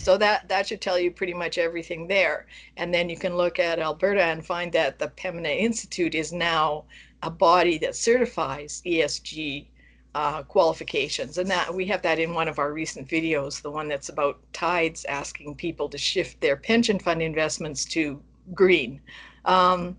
so 0.00 0.16
that 0.16 0.48
that 0.48 0.66
should 0.66 0.80
tell 0.80 0.98
you 0.98 1.10
pretty 1.10 1.34
much 1.34 1.58
everything 1.58 2.06
there. 2.06 2.46
And 2.78 2.92
then 2.92 3.10
you 3.10 3.18
can 3.18 3.36
look 3.36 3.58
at 3.58 3.78
Alberta 3.78 4.22
and 4.22 4.44
find 4.44 4.72
that 4.72 4.98
the 4.98 5.08
Pembina 5.08 5.50
Institute 5.50 6.14
is 6.14 6.32
now 6.32 6.84
a 7.22 7.30
body 7.30 7.76
that 7.78 7.94
certifies 7.94 8.80
ESG 8.86 9.66
uh, 10.14 10.42
qualifications, 10.44 11.36
and 11.36 11.48
that 11.50 11.72
we 11.72 11.84
have 11.86 12.00
that 12.02 12.18
in 12.18 12.32
one 12.32 12.48
of 12.48 12.58
our 12.58 12.72
recent 12.72 13.06
videos, 13.06 13.60
the 13.60 13.70
one 13.70 13.88
that's 13.88 14.08
about 14.08 14.40
tides 14.54 15.04
asking 15.04 15.54
people 15.54 15.88
to 15.88 15.98
shift 15.98 16.40
their 16.40 16.56
pension 16.56 16.98
fund 16.98 17.20
investments 17.20 17.84
to 17.84 18.20
green. 18.54 19.00
Um, 19.44 19.98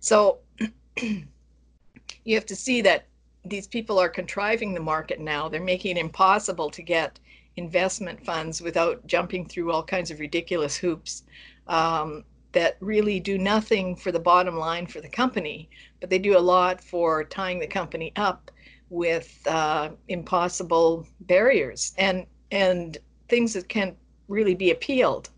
so 0.00 0.38
you 0.96 2.34
have 2.34 2.46
to 2.46 2.56
see 2.56 2.80
that 2.80 3.06
these 3.44 3.66
people 3.66 3.98
are 3.98 4.08
contriving 4.08 4.72
the 4.72 4.80
market 4.80 5.20
now. 5.20 5.48
They're 5.48 5.60
making 5.60 5.96
it 5.96 6.00
impossible 6.00 6.70
to 6.70 6.82
get 6.82 7.18
investment 7.56 8.24
funds 8.24 8.60
without 8.62 9.06
jumping 9.06 9.46
through 9.46 9.70
all 9.70 9.82
kinds 9.82 10.10
of 10.10 10.20
ridiculous 10.20 10.76
hoops 10.76 11.24
um, 11.68 12.24
that 12.52 12.76
really 12.80 13.20
do 13.20 13.38
nothing 13.38 13.96
for 13.96 14.12
the 14.12 14.18
bottom 14.18 14.56
line 14.56 14.86
for 14.86 15.00
the 15.00 15.08
company, 15.08 15.68
but 16.00 16.10
they 16.10 16.18
do 16.18 16.36
a 16.36 16.40
lot 16.40 16.82
for 16.82 17.24
tying 17.24 17.58
the 17.58 17.66
company 17.66 18.12
up 18.16 18.50
with 18.90 19.40
uh, 19.46 19.90
impossible 20.08 21.06
barriers 21.20 21.94
and 21.96 22.26
and 22.50 22.98
things 23.28 23.54
that 23.54 23.68
can't 23.68 23.96
really 24.28 24.54
be 24.54 24.70
appealed. 24.70 25.30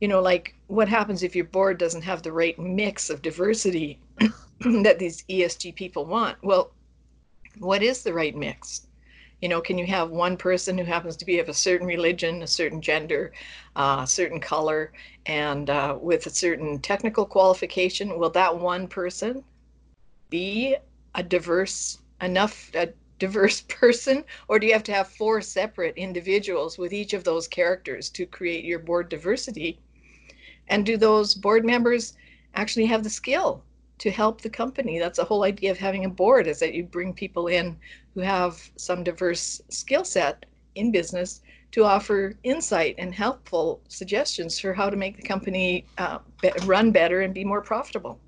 You 0.00 0.08
know, 0.08 0.20
like 0.20 0.56
what 0.66 0.88
happens 0.88 1.22
if 1.22 1.36
your 1.36 1.44
board 1.44 1.78
doesn't 1.78 2.02
have 2.02 2.22
the 2.22 2.32
right 2.32 2.58
mix 2.58 3.10
of 3.10 3.22
diversity 3.22 4.00
that 4.60 4.98
these 4.98 5.22
ESG 5.30 5.76
people 5.76 6.04
want? 6.04 6.36
Well, 6.42 6.72
what 7.58 7.82
is 7.82 8.02
the 8.02 8.12
right 8.12 8.34
mix? 8.34 8.87
You 9.40 9.48
know, 9.48 9.60
can 9.60 9.78
you 9.78 9.86
have 9.86 10.10
one 10.10 10.36
person 10.36 10.76
who 10.76 10.84
happens 10.84 11.16
to 11.18 11.24
be 11.24 11.38
of 11.38 11.48
a 11.48 11.54
certain 11.54 11.86
religion, 11.86 12.42
a 12.42 12.46
certain 12.46 12.80
gender, 12.80 13.32
uh, 13.76 14.00
a 14.02 14.06
certain 14.06 14.40
color, 14.40 14.92
and 15.26 15.70
uh, 15.70 15.96
with 16.00 16.26
a 16.26 16.30
certain 16.30 16.80
technical 16.80 17.24
qualification? 17.24 18.18
Will 18.18 18.30
that 18.30 18.58
one 18.58 18.88
person 18.88 19.44
be 20.28 20.76
a 21.14 21.22
diverse 21.22 21.98
enough 22.20 22.70
a 22.74 22.88
diverse 23.20 23.60
person, 23.68 24.24
or 24.48 24.58
do 24.58 24.66
you 24.66 24.72
have 24.72 24.82
to 24.84 24.92
have 24.92 25.08
four 25.08 25.40
separate 25.40 25.96
individuals 25.96 26.76
with 26.76 26.92
each 26.92 27.12
of 27.12 27.22
those 27.24 27.46
characters 27.46 28.10
to 28.10 28.26
create 28.26 28.64
your 28.64 28.80
board 28.80 29.08
diversity? 29.08 29.78
And 30.68 30.84
do 30.84 30.96
those 30.96 31.34
board 31.34 31.64
members 31.64 32.14
actually 32.54 32.86
have 32.86 33.04
the 33.04 33.10
skill 33.10 33.62
to 33.98 34.10
help 34.10 34.40
the 34.40 34.50
company. 34.50 34.98
That's 34.98 35.18
the 35.18 35.24
whole 35.24 35.44
idea 35.44 35.70
of 35.70 35.78
having 35.78 36.04
a 36.04 36.10
board 36.10 36.46
is 36.46 36.60
that 36.60 36.74
you 36.74 36.84
bring 36.84 37.12
people 37.12 37.48
in 37.48 37.76
who 38.14 38.20
have 38.20 38.70
some 38.76 39.04
diverse 39.04 39.60
skill 39.70 40.04
set 40.04 40.46
in 40.74 40.92
business 40.92 41.40
to 41.72 41.84
offer 41.84 42.34
insight 42.44 42.94
and 42.98 43.14
helpful 43.14 43.82
suggestions 43.88 44.58
for 44.58 44.72
how 44.72 44.88
to 44.88 44.96
make 44.96 45.16
the 45.16 45.22
company 45.22 45.84
uh, 45.98 46.18
be- 46.40 46.52
run 46.64 46.90
better 46.90 47.20
and 47.20 47.34
be 47.34 47.44
more 47.44 47.60
profitable. 47.60 48.18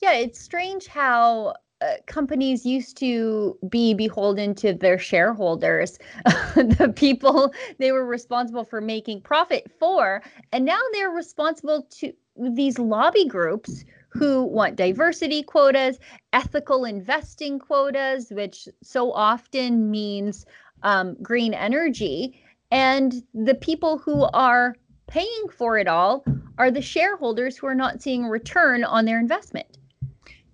Yeah, 0.00 0.14
it's 0.14 0.40
strange 0.40 0.86
how 0.86 1.54
uh, 1.82 1.94
companies 2.06 2.64
used 2.64 2.96
to 2.96 3.58
be 3.68 3.92
beholden 3.92 4.54
to 4.54 4.72
their 4.72 4.98
shareholders, 4.98 5.98
the 6.54 6.92
people 6.94 7.52
they 7.78 7.92
were 7.92 8.06
responsible 8.06 8.64
for 8.64 8.80
making 8.80 9.20
profit 9.20 9.70
for, 9.78 10.22
and 10.52 10.64
now 10.64 10.80
they're 10.92 11.10
responsible 11.10 11.86
to 11.90 12.12
these 12.36 12.78
lobby 12.78 13.26
groups 13.26 13.84
who 14.12 14.44
want 14.44 14.76
diversity 14.76 15.42
quotas, 15.42 15.98
ethical 16.32 16.84
investing 16.84 17.58
quotas, 17.58 18.30
which 18.30 18.68
so 18.82 19.12
often 19.12 19.90
means 19.90 20.44
um, 20.82 21.16
green 21.22 21.54
energy. 21.54 22.38
And 22.70 23.22
the 23.34 23.54
people 23.54 23.98
who 23.98 24.24
are 24.32 24.76
paying 25.06 25.48
for 25.50 25.78
it 25.78 25.88
all 25.88 26.24
are 26.58 26.70
the 26.70 26.82
shareholders 26.82 27.56
who 27.56 27.66
are 27.66 27.74
not 27.74 28.02
seeing 28.02 28.24
a 28.24 28.30
return 28.30 28.84
on 28.84 29.04
their 29.04 29.18
investment. 29.18 29.66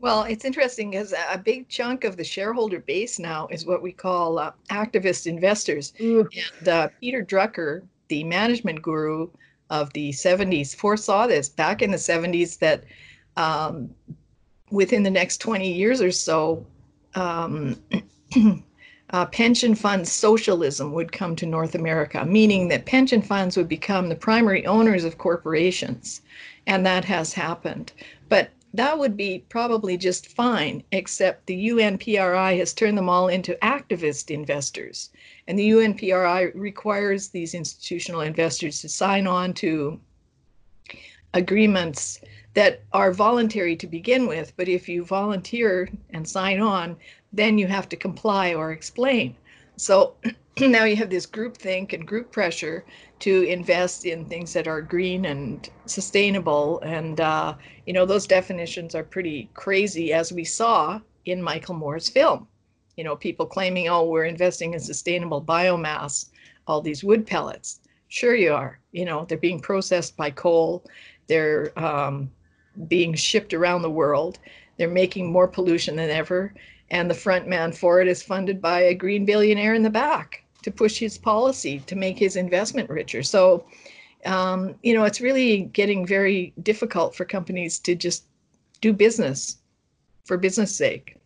Well, 0.01 0.23
it's 0.23 0.45
interesting 0.45 0.91
because 0.93 1.13
a 1.13 1.39
big 1.39 1.69
chunk 1.69 2.05
of 2.05 2.17
the 2.17 2.25
shareholder 2.25 2.79
base 2.79 3.19
now 3.19 3.49
is 3.51 3.67
what 3.67 3.83
we 3.83 3.91
call 3.91 4.39
uh, 4.39 4.53
activist 4.71 5.27
investors. 5.27 5.93
Ooh. 6.01 6.29
And 6.61 6.69
uh, 6.69 6.89
Peter 7.01 7.25
Drucker, 7.25 7.83
the 8.07 8.23
management 8.23 8.81
guru 8.81 9.29
of 9.71 9.93
the 9.95 10.11
70s, 10.11 10.75
foresaw 10.77 11.27
this 11.27 11.49
back 11.49 11.83
in 11.83 11.91
the 11.91 11.97
70s 11.97 12.59
that 12.61 12.85
um, 13.39 13.95
within 14.71 15.05
the 15.05 15.11
next 15.11 15.39
20 15.39 15.73
years 15.73 16.03
or 16.03 16.11
so, 16.11 16.67
um, 17.15 17.81
uh, 19.11 19.27
pension 19.27 19.75
fund 19.75 20.07
socialism 20.07 20.93
would 20.93 21.13
come 21.13 21.37
to 21.37 21.47
North 21.47 21.75
America, 21.75 22.27
meaning 22.27 22.69
that 22.69 22.85
pension 22.85 23.23
funds 23.23 23.57
would 23.57 23.69
become 23.69 24.09
the 24.09 24.17
primary 24.17 24.67
owners 24.67 25.05
of 25.05 25.19
corporations. 25.19 26.21
And 26.67 26.85
that 26.85 27.05
has 27.07 27.33
happened. 27.33 27.93
But 28.29 28.51
that 28.75 28.99
would 28.99 29.17
be 29.17 29.45
probably 29.49 29.97
just 29.97 30.27
fine, 30.27 30.83
except 30.93 31.47
the 31.47 31.69
UNPRI 31.69 32.59
has 32.59 32.75
turned 32.75 32.99
them 32.99 33.09
all 33.09 33.29
into 33.29 33.57
activist 33.63 34.31
investors. 34.31 35.11
And 35.47 35.59
the 35.59 35.71
UNPRI 35.71 36.53
requires 36.55 37.29
these 37.29 37.55
institutional 37.55 38.21
investors 38.21 38.83
to 38.83 38.89
sign 38.89 39.27
on 39.27 39.55
to 39.55 39.99
agreements 41.33 42.21
that 42.55 42.83
are 42.93 43.13
voluntary 43.13 43.77
to 43.77 43.87
begin 43.87 44.27
with. 44.27 44.53
But 44.57 44.69
if 44.69 44.89
you 44.89 45.05
volunteer 45.05 45.89
and 46.11 46.27
sign 46.27 46.61
on, 46.61 46.97
then 47.33 47.59
you 47.59 47.67
have 47.67 47.89
to 47.91 47.97
comply 47.97 48.55
or 48.55 48.73
explain. 48.73 49.37
So 49.77 50.17
now 50.61 50.85
you 50.85 50.97
have 50.97 51.11
this 51.11 51.27
group 51.27 51.57
think 51.57 51.93
and 51.93 52.07
group 52.07 52.33
pressure 52.33 52.85
to 53.21 53.43
invest 53.45 54.07
in 54.07 54.25
things 54.25 54.53
that 54.53 54.67
are 54.67 54.81
green 54.81 55.27
and 55.27 55.69
sustainable. 55.87 56.81
And, 56.81 57.21
uh, 57.21 57.55
you 57.87 57.93
know, 57.93 58.07
those 58.07 58.27
definitions 58.27 58.95
are 58.95 59.05
pretty 59.05 59.51
crazy, 59.55 60.13
as 60.13 60.33
we 60.33 60.45
saw 60.45 61.01
in 61.27 61.43
Michael 61.43 61.75
Moore's 61.75 62.09
film. 62.09 62.49
You 62.97 63.05
know, 63.05 63.15
people 63.15 63.47
claiming, 63.47 63.89
oh, 63.89 64.05
we're 64.05 64.25
investing 64.25 64.75
in 64.75 64.81
sustainable 64.81 65.43
biomass, 65.43 66.31
all 66.67 66.81
these 66.81 67.05
wood 67.05 67.27
pellets. 67.27 67.81
Sure, 68.09 68.35
you 68.35 68.53
are. 68.53 68.81
You 68.93 69.05
know, 69.05 69.27
they're 69.27 69.39
being 69.39 69.61
processed 69.61 70.17
by 70.17 70.31
coal, 70.31 70.85
they're 71.29 71.79
um, 71.79 72.31
being 72.87 73.15
shipped 73.15 73.53
around 73.55 73.83
the 73.83 73.91
world, 73.91 74.39
they're 74.77 74.89
making 74.89 75.31
more 75.31 75.49
pollution 75.49 75.97
than 75.97 76.11
ever. 76.11 76.55
And 76.91 77.11
the 77.11 77.15
front 77.15 77.49
man 77.49 77.73
for 77.73 78.01
it 78.01 78.09
is 78.09 78.23
funded 78.23 78.63
by 78.63 78.81
a 78.81 78.95
green 78.95 79.25
billionaire 79.25 79.75
in 79.75 79.83
the 79.83 79.91
back 79.91 80.45
to 80.63 80.71
push 80.71 80.99
his 80.99 81.19
policy 81.19 81.81
to 81.81 81.97
make 81.97 82.19
his 82.19 82.37
investment 82.37 82.89
richer. 82.89 83.23
So, 83.23 83.65
um, 84.25 84.75
you 84.83 84.95
know, 84.95 85.05
it's 85.05 85.21
really 85.21 85.63
getting 85.63 86.07
very 86.07 86.53
difficult 86.63 87.15
for 87.15 87.25
companies 87.25 87.79
to 87.81 87.95
just 87.95 88.25
do 88.81 88.93
business 88.93 89.59
for 90.25 90.37
business 90.37 90.75
sake. 90.75 91.17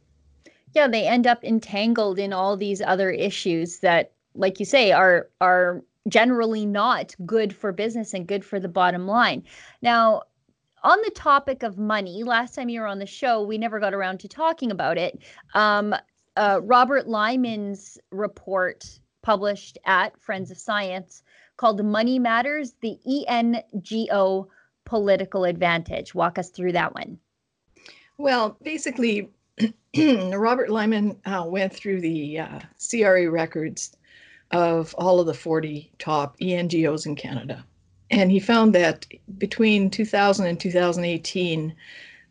Yeah, 0.75 0.88
they 0.88 1.06
end 1.06 1.26
up 1.26 1.44
entangled 1.44 2.18
in 2.18 2.32
all 2.32 2.56
these 2.56 2.80
other 2.80 3.11
issues 3.11 3.78
that, 3.80 4.12
like 4.35 4.59
you 4.59 4.64
say, 4.64 4.92
are 4.92 5.28
are 5.40 5.82
generally 6.09 6.66
not 6.66 7.14
good 7.25 7.54
for 7.54 7.73
business 7.73 8.14
and 8.14 8.26
good 8.26 8.44
for 8.44 8.59
the 8.59 8.68
bottom 8.68 9.06
line. 9.06 9.44
Now, 9.82 10.23
on 10.82 10.98
the 11.04 11.12
topic 11.14 11.62
of 11.62 11.78
money, 11.78 12.24
last 12.24 12.54
time 12.54 12.68
you 12.68 12.80
were 12.80 12.86
on 12.86 12.98
the 12.98 13.06
show, 13.06 13.42
we 13.42 13.58
never 13.58 13.78
got 13.78 13.94
around 13.94 14.20
to 14.20 14.28
talking 14.28 14.70
about 14.70 14.98
it. 14.98 15.18
Um, 15.54 15.94
uh, 16.36 16.60
Robert 16.62 17.06
Lyman's 17.06 17.98
report 18.10 18.84
published 19.22 19.78
at 19.84 20.20
Friends 20.20 20.50
of 20.50 20.58
Science 20.58 21.22
called 21.56 21.84
Money 21.84 22.18
Matters 22.18 22.74
The 22.80 22.98
ENGO 23.06 24.48
Political 24.84 25.44
Advantage. 25.44 26.14
Walk 26.14 26.38
us 26.38 26.50
through 26.50 26.72
that 26.72 26.94
one. 26.94 27.18
Well, 28.18 28.56
basically, 28.62 29.30
Robert 29.96 30.70
Lyman 30.70 31.16
uh, 31.24 31.44
went 31.46 31.72
through 31.72 32.00
the 32.00 32.40
uh, 32.40 32.60
CRA 32.90 33.30
records 33.30 33.96
of 34.50 34.94
all 34.94 35.20
of 35.20 35.26
the 35.26 35.34
40 35.34 35.92
top 35.98 36.36
ENGOs 36.40 37.06
in 37.06 37.14
Canada. 37.16 37.64
And 38.12 38.31
he 38.31 38.38
found 38.38 38.75
that 38.75 39.07
between 39.38 39.90
2000 39.90 40.47
and 40.47 40.61
2018, 40.61 41.75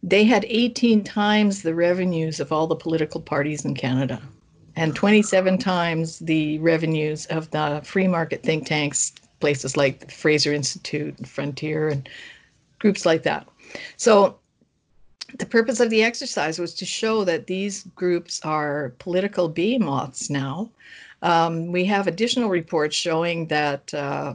they 0.04 0.24
had 0.24 0.46
18 0.48 1.04
times 1.04 1.62
the 1.62 1.76
revenues 1.76 2.40
of 2.40 2.52
all 2.52 2.68
the 2.68 2.76
political 2.76 3.20
parties 3.20 3.66
in 3.66 3.76
Canada 3.76 4.22
and 4.76 4.96
27 4.96 5.58
times 5.58 6.20
the 6.20 6.60
revenues 6.60 7.26
of 7.28 7.50
the 7.52 7.82
free 7.84 8.08
market 8.08 8.44
think 8.44 8.66
tanks, 8.66 9.14
places 9.40 9.76
like 9.76 10.00
the 10.00 10.12
Fraser 10.12 10.54
Institute, 10.54 11.18
and 11.18 11.28
Frontier, 11.28 11.90
and 11.90 12.08
groups 12.80 13.06
like 13.06 13.24
that. 13.24 13.48
So 13.98 14.38
the 15.38 15.46
purpose 15.46 15.80
of 15.80 15.90
the 15.90 16.04
exercise 16.04 16.60
was 16.60 16.74
to 16.76 16.86
show 16.86 17.24
that 17.26 17.48
these 17.48 17.84
groups 17.96 18.42
are 18.44 18.94
political 19.00 19.50
behemoths 19.50 20.30
now. 20.30 20.70
Um, 21.22 21.72
we 21.72 21.86
have 21.86 22.08
additional 22.08 22.50
reports 22.50 22.96
showing 22.96 23.48
that 23.48 23.94
uh, 23.94 24.34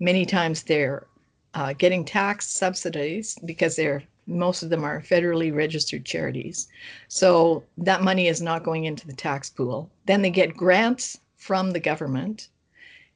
many 0.00 0.26
times 0.26 0.62
they're 0.62 1.06
uh, 1.54 1.72
getting 1.74 2.04
tax 2.04 2.48
subsidies 2.48 3.36
because 3.44 3.76
they're 3.76 4.02
most 4.26 4.62
of 4.62 4.70
them 4.70 4.84
are 4.84 5.02
federally 5.02 5.54
registered 5.54 6.04
charities. 6.04 6.68
So 7.08 7.64
that 7.78 8.02
money 8.02 8.28
is 8.28 8.40
not 8.40 8.62
going 8.62 8.84
into 8.84 9.06
the 9.06 9.12
tax 9.12 9.50
pool. 9.50 9.90
Then 10.06 10.22
they 10.22 10.30
get 10.30 10.56
grants 10.56 11.18
from 11.36 11.72
the 11.72 11.80
government. 11.80 12.48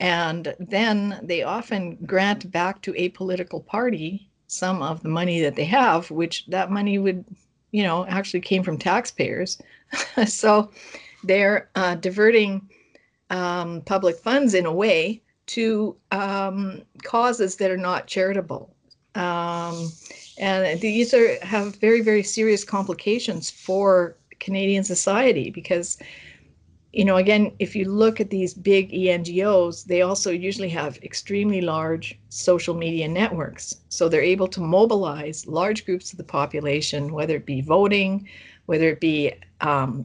And 0.00 0.54
then 0.58 1.20
they 1.22 1.44
often 1.44 1.96
grant 2.04 2.50
back 2.50 2.82
to 2.82 2.94
a 2.96 3.10
political 3.10 3.60
party 3.60 4.28
some 4.48 4.82
of 4.82 5.02
the 5.02 5.08
money 5.08 5.40
that 5.40 5.56
they 5.56 5.64
have, 5.64 6.10
which 6.10 6.46
that 6.46 6.70
money 6.70 6.98
would, 6.98 7.24
you 7.70 7.82
know, 7.82 8.06
actually 8.06 8.40
came 8.40 8.62
from 8.62 8.78
taxpayers. 8.78 9.60
so 10.26 10.70
they're 11.22 11.70
uh, 11.74 11.94
diverting 11.96 12.68
um, 13.30 13.80
public 13.82 14.16
funds 14.16 14.54
in 14.54 14.66
a 14.66 14.72
way 14.72 15.22
to 15.46 15.96
um, 16.10 16.82
causes 17.02 17.56
that 17.56 17.70
are 17.70 17.76
not 17.76 18.06
charitable. 18.06 18.74
Um, 19.14 19.92
and 20.38 20.80
these 20.80 21.14
are 21.14 21.44
have 21.44 21.76
very 21.76 22.00
very 22.00 22.22
serious 22.22 22.64
complications 22.64 23.50
for 23.50 24.16
Canadian 24.40 24.84
society 24.84 25.50
because 25.50 25.98
you 26.92 27.04
know 27.04 27.16
again 27.16 27.52
if 27.58 27.76
you 27.76 27.88
look 27.88 28.20
at 28.20 28.30
these 28.30 28.54
big 28.54 28.90
ENGOs 28.92 29.84
they 29.84 30.02
also 30.02 30.30
usually 30.30 30.68
have 30.68 30.98
extremely 31.02 31.60
large 31.60 32.18
social 32.28 32.74
media 32.74 33.08
networks 33.08 33.74
so 33.88 34.08
they're 34.08 34.22
able 34.22 34.48
to 34.48 34.60
mobilize 34.60 35.46
large 35.46 35.84
groups 35.84 36.12
of 36.12 36.18
the 36.18 36.24
population 36.24 37.12
whether 37.12 37.36
it 37.36 37.46
be 37.46 37.60
voting 37.60 38.28
whether 38.66 38.88
it 38.88 39.00
be 39.00 39.32
um, 39.60 40.02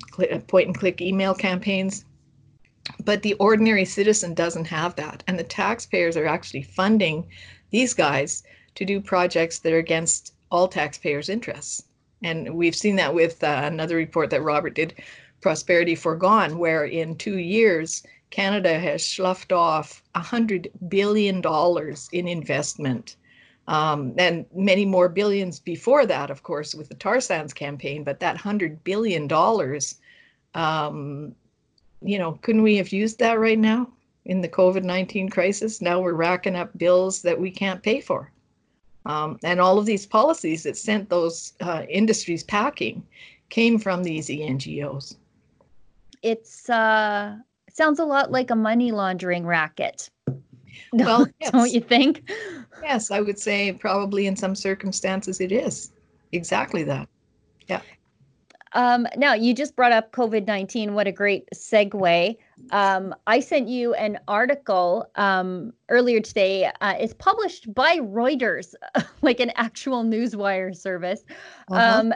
point 0.48 0.68
and 0.68 0.78
click 0.78 1.02
email 1.02 1.34
campaigns 1.34 2.06
but 3.04 3.22
the 3.22 3.34
ordinary 3.36 3.86
citizen 3.86 4.34
doesn't 4.34 4.66
have 4.66 4.96
that 4.96 5.24
and 5.28 5.38
the 5.38 5.44
taxpayers 5.44 6.18
are 6.18 6.26
actually 6.26 6.64
funding 6.64 7.26
these 7.72 7.94
guys 7.94 8.44
to 8.76 8.86
do 8.86 9.02
projects 9.02 9.60
that 9.60 9.74
are 9.74 9.78
against 9.78 10.34
all 10.52 10.68
taxpayers' 10.68 11.30
interests. 11.30 11.84
And 12.24 12.56
we've 12.56 12.76
seen 12.76 12.96
that 12.98 13.14
with 13.14 13.44
uh, 13.44 13.62
another 13.64 13.96
report 13.96 14.30
that 14.32 14.42
Robert 14.42 14.76
did, 14.76 14.96
Prosperity 15.42 15.96
Forgone, 15.96 16.58
where 16.58 16.86
in 16.86 17.16
two 17.16 17.38
years, 17.38 18.04
Canada 18.30 18.78
has 18.78 19.06
sloughed 19.06 19.52
off 19.52 20.04
$100 20.16 20.68
billion 20.90 21.42
in 22.12 22.28
investment. 22.28 23.16
Um, 23.68 24.14
and 24.18 24.46
many 24.54 24.86
more 24.86 25.10
billions 25.10 25.60
before 25.60 26.06
that, 26.08 26.30
of 26.30 26.44
course, 26.44 26.76
with 26.76 26.90
the 26.90 26.96
tar 26.96 27.22
sands 27.22 27.54
campaign. 27.54 28.04
But 28.04 28.20
that 28.20 28.38
$100 28.38 28.84
billion, 28.84 29.32
um, 30.56 31.36
you 32.02 32.18
know, 32.18 32.34
couldn't 32.42 32.64
we 32.64 32.78
have 32.78 32.92
used 32.92 33.20
that 33.20 33.40
right 33.40 33.60
now 33.60 33.90
in 34.26 34.42
the 34.42 34.50
COVID 34.50 34.84
19 34.84 35.30
crisis? 35.30 35.82
Now 35.82 36.00
we're 36.00 36.14
racking 36.14 36.56
up 36.56 36.78
bills 36.78 37.22
that 37.24 37.40
we 37.40 37.52
can't 37.52 37.84
pay 37.84 38.00
for. 38.00 38.32
Um, 39.06 39.40
and 39.44 39.60
all 39.60 39.80
of 39.80 39.86
these 39.86 40.06
policies 40.06 40.64
that 40.64 40.78
sent 40.78 41.10
those 41.10 41.54
uh, 41.62 41.84
industries 41.90 42.44
packing 42.44 43.06
came 43.50 43.80
from 43.80 44.04
these 44.04 44.30
ENGOs. 44.30 45.16
It's 46.22 46.70
uh, 46.70 47.38
it 47.68 47.76
sounds 47.76 48.00
a 48.00 48.06
lot 48.06 48.32
like 48.32 48.52
a 48.52 48.56
money 48.56 48.92
laundering 48.92 49.46
racket. 49.46 50.10
Well, 50.94 51.28
yes. 51.40 51.52
don't 51.52 51.72
you 51.72 51.82
think? 51.82 52.32
Yes, 52.82 53.12
I 53.12 53.22
would 53.22 53.38
say 53.38 53.74
probably 53.74 54.26
in 54.26 54.36
some 54.36 54.56
circumstances 54.56 55.40
it 55.40 55.52
is 55.52 55.92
exactly 56.32 56.84
that. 56.84 57.08
Yeah. 57.68 57.82
Um, 58.74 59.08
now, 59.18 59.34
you 59.34 59.54
just 59.54 59.76
brought 59.76 59.92
up 59.92 60.12
COVID 60.12 60.46
19. 60.46 60.94
What 60.94 61.08
a 61.08 61.12
great 61.12 61.48
segue. 61.54 62.38
Um, 62.72 63.16
I 63.26 63.40
sent 63.40 63.68
you 63.68 63.94
an 63.96 64.20
article 64.28 65.10
um, 65.16 65.74
earlier 65.90 66.20
today. 66.20 66.70
Uh, 66.82 66.94
it's 67.00 67.14
published 67.16 67.74
by 67.74 67.98
Reuters, 67.98 68.76
like 69.22 69.40
an 69.40 69.52
actual 69.56 70.04
newswire 70.04 70.76
service. 70.76 71.24
Uh-huh. 71.70 72.00
Um, 72.00 72.14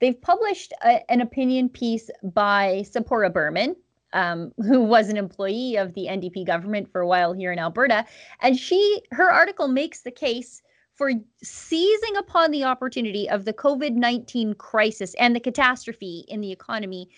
they've 0.00 0.20
published 0.20 0.72
a, 0.84 1.08
an 1.10 1.20
opinion 1.20 1.68
piece 1.68 2.10
by 2.22 2.84
Tzeporah 2.84 3.32
Berman, 3.32 3.76
um, 4.12 4.52
who 4.58 4.80
was 4.82 5.08
an 5.08 5.16
employee 5.16 5.76
of 5.76 5.94
the 5.94 6.06
NDP 6.06 6.46
government 6.46 6.90
for 6.90 7.00
a 7.00 7.06
while 7.06 7.32
here 7.32 7.52
in 7.52 7.58
Alberta, 7.58 8.04
and 8.40 8.58
she 8.58 9.02
her 9.12 9.30
article 9.30 9.68
makes 9.68 10.00
the 10.00 10.10
case 10.10 10.62
for 10.94 11.12
seizing 11.42 12.16
upon 12.16 12.50
the 12.50 12.64
opportunity 12.64 13.28
of 13.28 13.44
the 13.44 13.52
COVID 13.52 13.92
19 13.92 14.54
crisis 14.54 15.14
and 15.14 15.34
the 15.34 15.40
catastrophe 15.40 16.24
in 16.28 16.40
the 16.40 16.52
economy 16.52 17.08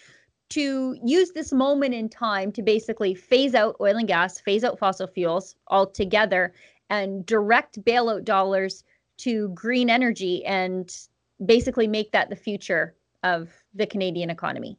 to 0.50 0.96
use 1.04 1.32
this 1.32 1.52
moment 1.52 1.94
in 1.94 2.08
time 2.08 2.52
to 2.52 2.62
basically 2.62 3.14
phase 3.14 3.54
out 3.54 3.76
oil 3.80 3.96
and 3.96 4.06
gas, 4.06 4.38
phase 4.38 4.62
out 4.62 4.78
fossil 4.78 5.06
fuels 5.06 5.56
altogether, 5.68 6.52
and 6.90 7.26
direct 7.26 7.82
bailout 7.84 8.24
dollars 8.24 8.84
to 9.16 9.48
green 9.50 9.90
energy 9.90 10.44
and 10.44 10.96
basically 11.44 11.88
make 11.88 12.12
that 12.12 12.28
the 12.30 12.36
future 12.36 12.94
of 13.22 13.50
the 13.74 13.86
Canadian 13.86 14.30
economy. 14.30 14.78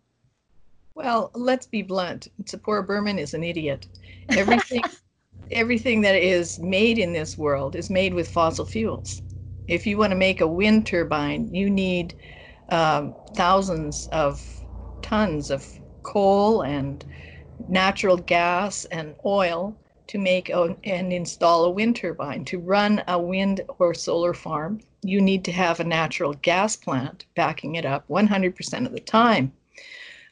Well, 0.94 1.32
let's 1.34 1.66
be 1.66 1.82
blunt. 1.82 2.30
Tzeporah 2.44 2.88
Berman 2.88 3.20
is 3.20 3.34
an 3.34 3.44
idiot. 3.44 3.88
Everything 4.30 4.82
everything 5.52 6.02
that 6.02 6.16
is 6.16 6.60
made 6.60 6.98
in 6.98 7.14
this 7.14 7.38
world 7.38 7.76
is 7.76 7.90
made 7.90 8.14
with 8.14 8.30
fossil 8.30 8.66
fuels. 8.66 9.22
If 9.68 9.88
you 9.88 9.98
want 9.98 10.12
to 10.12 10.18
make 10.18 10.42
a 10.42 10.48
wind 10.48 10.86
turbine, 10.88 11.54
you 11.54 11.70
need 11.70 12.16
um, 12.70 13.16
thousands 13.36 14.08
of 14.08 14.64
tons 15.02 15.50
of 15.50 15.80
coal 16.04 16.62
and 16.64 17.04
natural 17.68 18.18
gas 18.18 18.86
and 18.86 19.16
oil 19.26 19.78
to 20.08 20.18
make 20.20 20.50
a, 20.50 20.76
and 20.84 21.12
install 21.12 21.66
a 21.66 21.72
wind 21.72 21.96
turbine. 21.96 22.46
To 22.46 22.60
run 22.60 23.04
a 23.08 23.20
wind 23.20 23.62
or 23.80 23.94
solar 23.94 24.34
farm, 24.34 24.82
you 25.04 25.22
need 25.22 25.46
to 25.46 25.52
have 25.52 25.80
a 25.80 25.84
natural 25.84 26.34
gas 26.34 26.76
plant 26.76 27.26
backing 27.36 27.76
it 27.76 27.86
up 27.86 28.08
100% 28.08 28.86
of 28.86 28.92
the 28.94 29.00
time. 29.00 29.54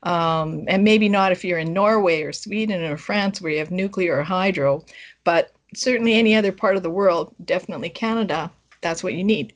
Um, 0.04 0.66
and 0.68 0.84
maybe 0.84 1.08
not 1.08 1.32
if 1.32 1.44
you're 1.46 1.60
in 1.60 1.74
Norway 1.74 2.24
or 2.24 2.34
Sweden 2.34 2.84
or 2.84 2.98
France 2.98 3.42
where 3.42 3.54
you 3.54 3.60
have 3.60 3.72
nuclear 3.72 4.20
or 4.20 4.24
hydro, 4.24 4.84
but 5.24 5.52
certainly 5.74 6.16
any 6.16 6.36
other 6.36 6.52
part 6.52 6.76
of 6.76 6.84
the 6.84 6.90
world, 6.90 7.34
definitely 7.46 7.90
Canada, 7.90 8.52
that's 8.82 9.04
what 9.04 9.14
you 9.14 9.24
need. 9.24 9.54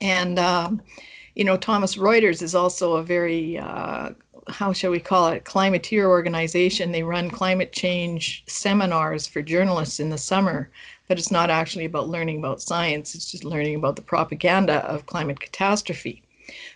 And, 0.00 0.38
um, 0.38 0.80
you 1.34 1.44
know, 1.44 1.56
Thomson 1.56 2.02
Reuters 2.02 2.42
is 2.42 2.54
also 2.54 2.96
a 2.96 3.02
very 3.02 3.58
uh, 3.58 4.10
how 4.48 4.72
shall 4.72 4.90
we 4.90 5.00
call 5.00 5.28
it, 5.28 5.44
climateer 5.44 6.04
organization. 6.04 6.92
They 6.92 7.02
run 7.02 7.30
climate 7.30 7.72
change 7.72 8.42
seminars 8.46 9.26
for 9.26 9.42
journalists 9.42 10.00
in 10.00 10.10
the 10.10 10.18
summer, 10.18 10.70
but 11.08 11.18
it's 11.18 11.30
not 11.30 11.50
actually 11.50 11.84
about 11.84 12.08
learning 12.08 12.38
about 12.38 12.62
science, 12.62 13.14
it's 13.14 13.30
just 13.30 13.44
learning 13.44 13.76
about 13.76 13.96
the 13.96 14.02
propaganda 14.02 14.84
of 14.86 15.06
climate 15.06 15.40
catastrophe. 15.40 16.22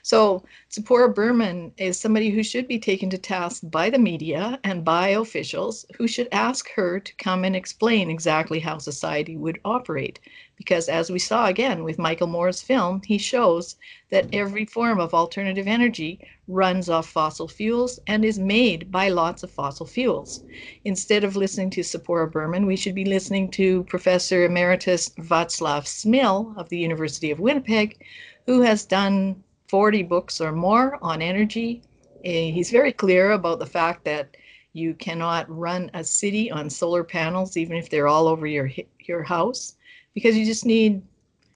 So 0.03 0.45
Tzeporah 0.71 1.15
Berman 1.15 1.73
is 1.77 1.99
somebody 1.99 2.31
who 2.31 2.43
should 2.43 2.69
be 2.69 2.79
taken 2.79 3.11
to 3.11 3.19
task 3.19 3.63
by 3.65 3.91
the 3.91 3.99
media 3.99 4.61
and 4.63 4.85
by 4.85 5.09
officials 5.09 5.85
who 5.97 6.07
should 6.07 6.29
ask 6.31 6.71
her 6.73 7.01
to 7.01 7.15
come 7.17 7.45
and 7.45 7.57
explain 7.57 8.11
exactly 8.11 8.61
how 8.61 8.79
society 8.79 9.37
would 9.37 9.61
operate. 9.65 10.21
Because 10.57 10.89
as 10.89 11.11
we 11.11 11.19
saw 11.19 11.47
again 11.47 11.85
with 11.85 11.99
Michael 11.99 12.29
Moore's 12.29 12.63
film, 12.63 13.03
he 13.05 13.19
shows 13.19 13.77
that 14.11 14.29
every 14.33 14.65
form 14.65 15.01
of 15.01 15.13
alternative 15.13 15.67
energy 15.67 16.21
runs 16.49 16.89
off 16.89 17.09
fossil 17.09 17.49
fuels 17.49 17.99
and 18.07 18.25
is 18.25 18.39
made 18.39 18.91
by 18.91 19.09
lots 19.09 19.43
of 19.43 19.51
fossil 19.51 19.87
fuels. 19.87 20.45
Instead 20.85 21.25
of 21.25 21.37
listening 21.37 21.71
to 21.71 21.81
Tzeporah 21.83 22.31
Berman, 22.31 22.65
we 22.67 22.77
should 22.77 22.95
be 22.95 23.05
listening 23.05 23.51
to 23.51 23.83
Professor 23.85 24.45
Emeritus 24.45 25.11
Václav 25.19 25.85
Smil 25.85 26.57
of 26.57 26.69
the 26.69 26.79
University 26.79 27.31
of 27.31 27.41
Winnipeg, 27.41 27.99
who 28.47 28.61
has 28.63 28.85
done 28.85 29.43
40 29.69 30.03
books 30.05 30.41
or 30.41 30.53
more 30.53 30.99
on 31.03 31.23
energy. 31.23 31.83
He's 32.23 32.71
very 32.71 32.93
clear 32.93 33.33
about 33.33 33.59
the 33.59 33.67
fact 33.67 34.05
that 34.05 34.37
you 34.73 34.95
cannot 34.95 35.47
run 35.49 35.91
a 35.95 36.05
city 36.05 36.51
on 36.51 36.69
solar 36.69 37.03
panels, 37.03 37.57
even 37.57 37.77
if 37.77 37.89
they're 37.89 38.09
all 38.09 38.29
over 38.29 38.47
your 38.47 38.71
your 39.01 39.23
house, 39.23 39.77
because 40.13 40.37
you 40.37 40.45
just 40.45 40.67
need, 40.67 41.03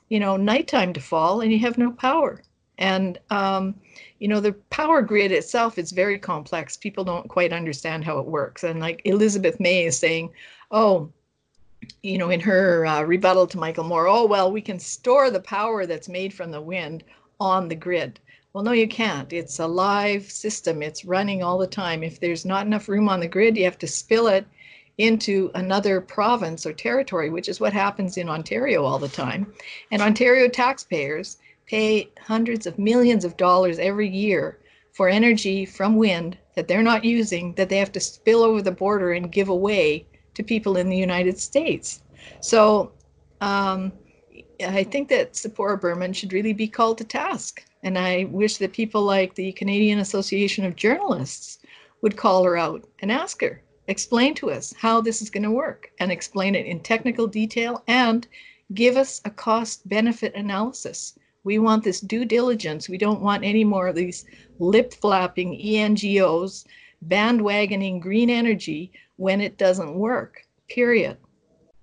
you 0.09 0.21
know, 0.21 0.37
nighttime 0.37 0.93
to 0.93 1.01
fall 1.01 1.41
and 1.41 1.53
you 1.53 1.59
have 1.59 1.77
no 1.77 1.91
power. 1.91 2.43
And 2.79 3.19
um, 3.31 3.75
you 4.21 4.29
know, 4.29 4.41
the 4.41 4.53
power 4.71 5.03
grid 5.03 5.33
itself 5.33 5.79
is 5.79 5.93
very 5.93 6.19
complex. 6.19 6.77
People 6.77 7.05
don't 7.05 7.29
quite 7.29 7.53
understand 7.53 8.05
how 8.05 8.19
it 8.19 8.27
works. 8.27 8.65
And 8.65 8.81
like 8.81 9.03
Elizabeth 9.05 9.59
May 9.61 9.87
is 9.87 9.99
saying, 9.99 10.31
oh, 10.71 11.11
you 12.03 12.19
know, 12.19 12.31
in 12.31 12.41
her 12.41 12.87
uh, 12.87 13.03
rebuttal 13.03 13.47
to 13.49 13.59
Michael 13.59 13.85
Moore, 13.85 14.09
oh, 14.09 14.27
well, 14.27 14.53
we 14.53 14.61
can 14.61 14.79
store 14.79 15.31
the 15.31 15.41
power 15.41 15.87
that's 15.87 16.09
made 16.09 16.33
from 16.33 16.51
the 16.51 16.61
wind 16.61 17.05
on 17.41 17.69
the 17.69 17.75
grid. 17.75 18.21
Well, 18.53 18.65
no, 18.65 18.73
you 18.73 18.89
can't. 18.89 19.33
It's 19.33 19.59
a 19.59 19.67
live 19.67 20.31
system. 20.31 20.83
It's 20.83 21.05
running 21.05 21.43
all 21.43 21.59
the 21.59 21.67
time. 21.67 22.03
If 22.03 22.21
there's 22.21 22.45
not 22.45 22.67
enough 22.67 22.89
room 22.89 23.09
on 23.09 23.21
the 23.21 23.29
grid, 23.29 23.57
you 23.57 23.65
have 23.65 23.79
to 23.79 23.87
spill 23.87 24.27
it 24.29 24.45
into 24.99 25.51
another 25.55 26.01
province 26.01 26.67
or 26.67 26.73
territory, 26.73 27.31
which 27.31 27.49
is 27.49 27.61
what 27.61 27.73
happens 27.73 28.17
in 28.17 28.29
Ontario 28.29 28.85
all 28.85 28.99
the 28.99 29.09
time. 29.09 29.53
And 29.91 30.03
Ontario 30.03 30.49
taxpayers 30.49 31.39
pay 31.67 32.11
hundreds 32.21 32.67
of 32.67 32.79
millions 32.79 33.25
of 33.25 33.37
dollars 33.37 33.79
every 33.79 34.09
year 34.09 34.59
for 34.93 35.09
energy 35.09 35.65
from 35.65 35.97
wind 35.97 36.37
that 36.55 36.69
they're 36.69 36.83
not 36.83 37.05
using 37.05 37.55
that 37.55 37.69
they 37.69 37.79
have 37.79 37.93
to 37.93 38.01
spill 38.01 38.43
over 38.43 38.61
the 38.61 38.73
border 38.73 39.13
and 39.13 39.33
give 39.33 39.49
away 39.49 40.05
to 40.35 40.43
people 40.43 40.77
in 40.77 40.89
the 40.89 40.97
United 40.97 41.39
States. 41.39 42.03
So 42.41 42.93
um, 43.41 43.93
I 44.63 44.85
think 44.85 45.09
that 45.09 45.33
Tzeporah 45.33 45.81
Berman 45.81 46.13
should 46.13 46.33
really 46.33 46.53
be 46.53 46.69
called 46.69 46.99
to 46.99 47.05
task. 47.05 47.65
And 47.83 47.99
I 47.99 48.25
wish 48.25 48.59
that 48.59 48.73
people 48.73 49.03
like 49.03 49.35
the 49.35 49.53
Canadian 49.53 49.99
Association 49.99 50.65
of 50.65 50.77
Journalists 50.77 51.59
would 52.03 52.17
call 52.17 52.45
her 52.45 52.57
out 52.57 52.87
and 53.01 53.11
ask 53.11 53.41
her, 53.41 53.63
explain 53.89 54.35
to 54.35 54.51
us 54.51 54.75
how 54.79 55.01
this 55.01 55.23
is 55.23 55.31
going 55.31 55.43
to 55.43 55.51
work 55.51 55.91
and 55.99 56.13
explain 56.13 56.55
it 56.55 56.67
in 56.67 56.81
technical 56.81 57.27
detail 57.27 57.83
and 57.87 58.27
give 58.75 58.97
us 58.97 59.21
a 59.25 59.31
cost 59.31 59.89
benefit 59.89 60.35
analysis. 60.35 61.19
We 61.43 61.59
want 61.59 61.85
this 61.85 62.01
due 62.01 62.25
diligence. 62.25 62.89
We 62.89 62.99
don't 62.99 63.23
want 63.23 63.45
any 63.45 63.65
more 63.65 63.89
of 63.89 63.97
these 63.97 64.27
lip 64.59 64.93
flapping 64.95 65.59
ENGOs 65.59 66.67
bandwagoning 67.09 68.01
green 68.01 68.29
energy 68.29 68.93
when 69.17 69.41
it 69.41 69.57
doesn't 69.57 69.95
work, 69.95 70.47
period. 70.69 71.17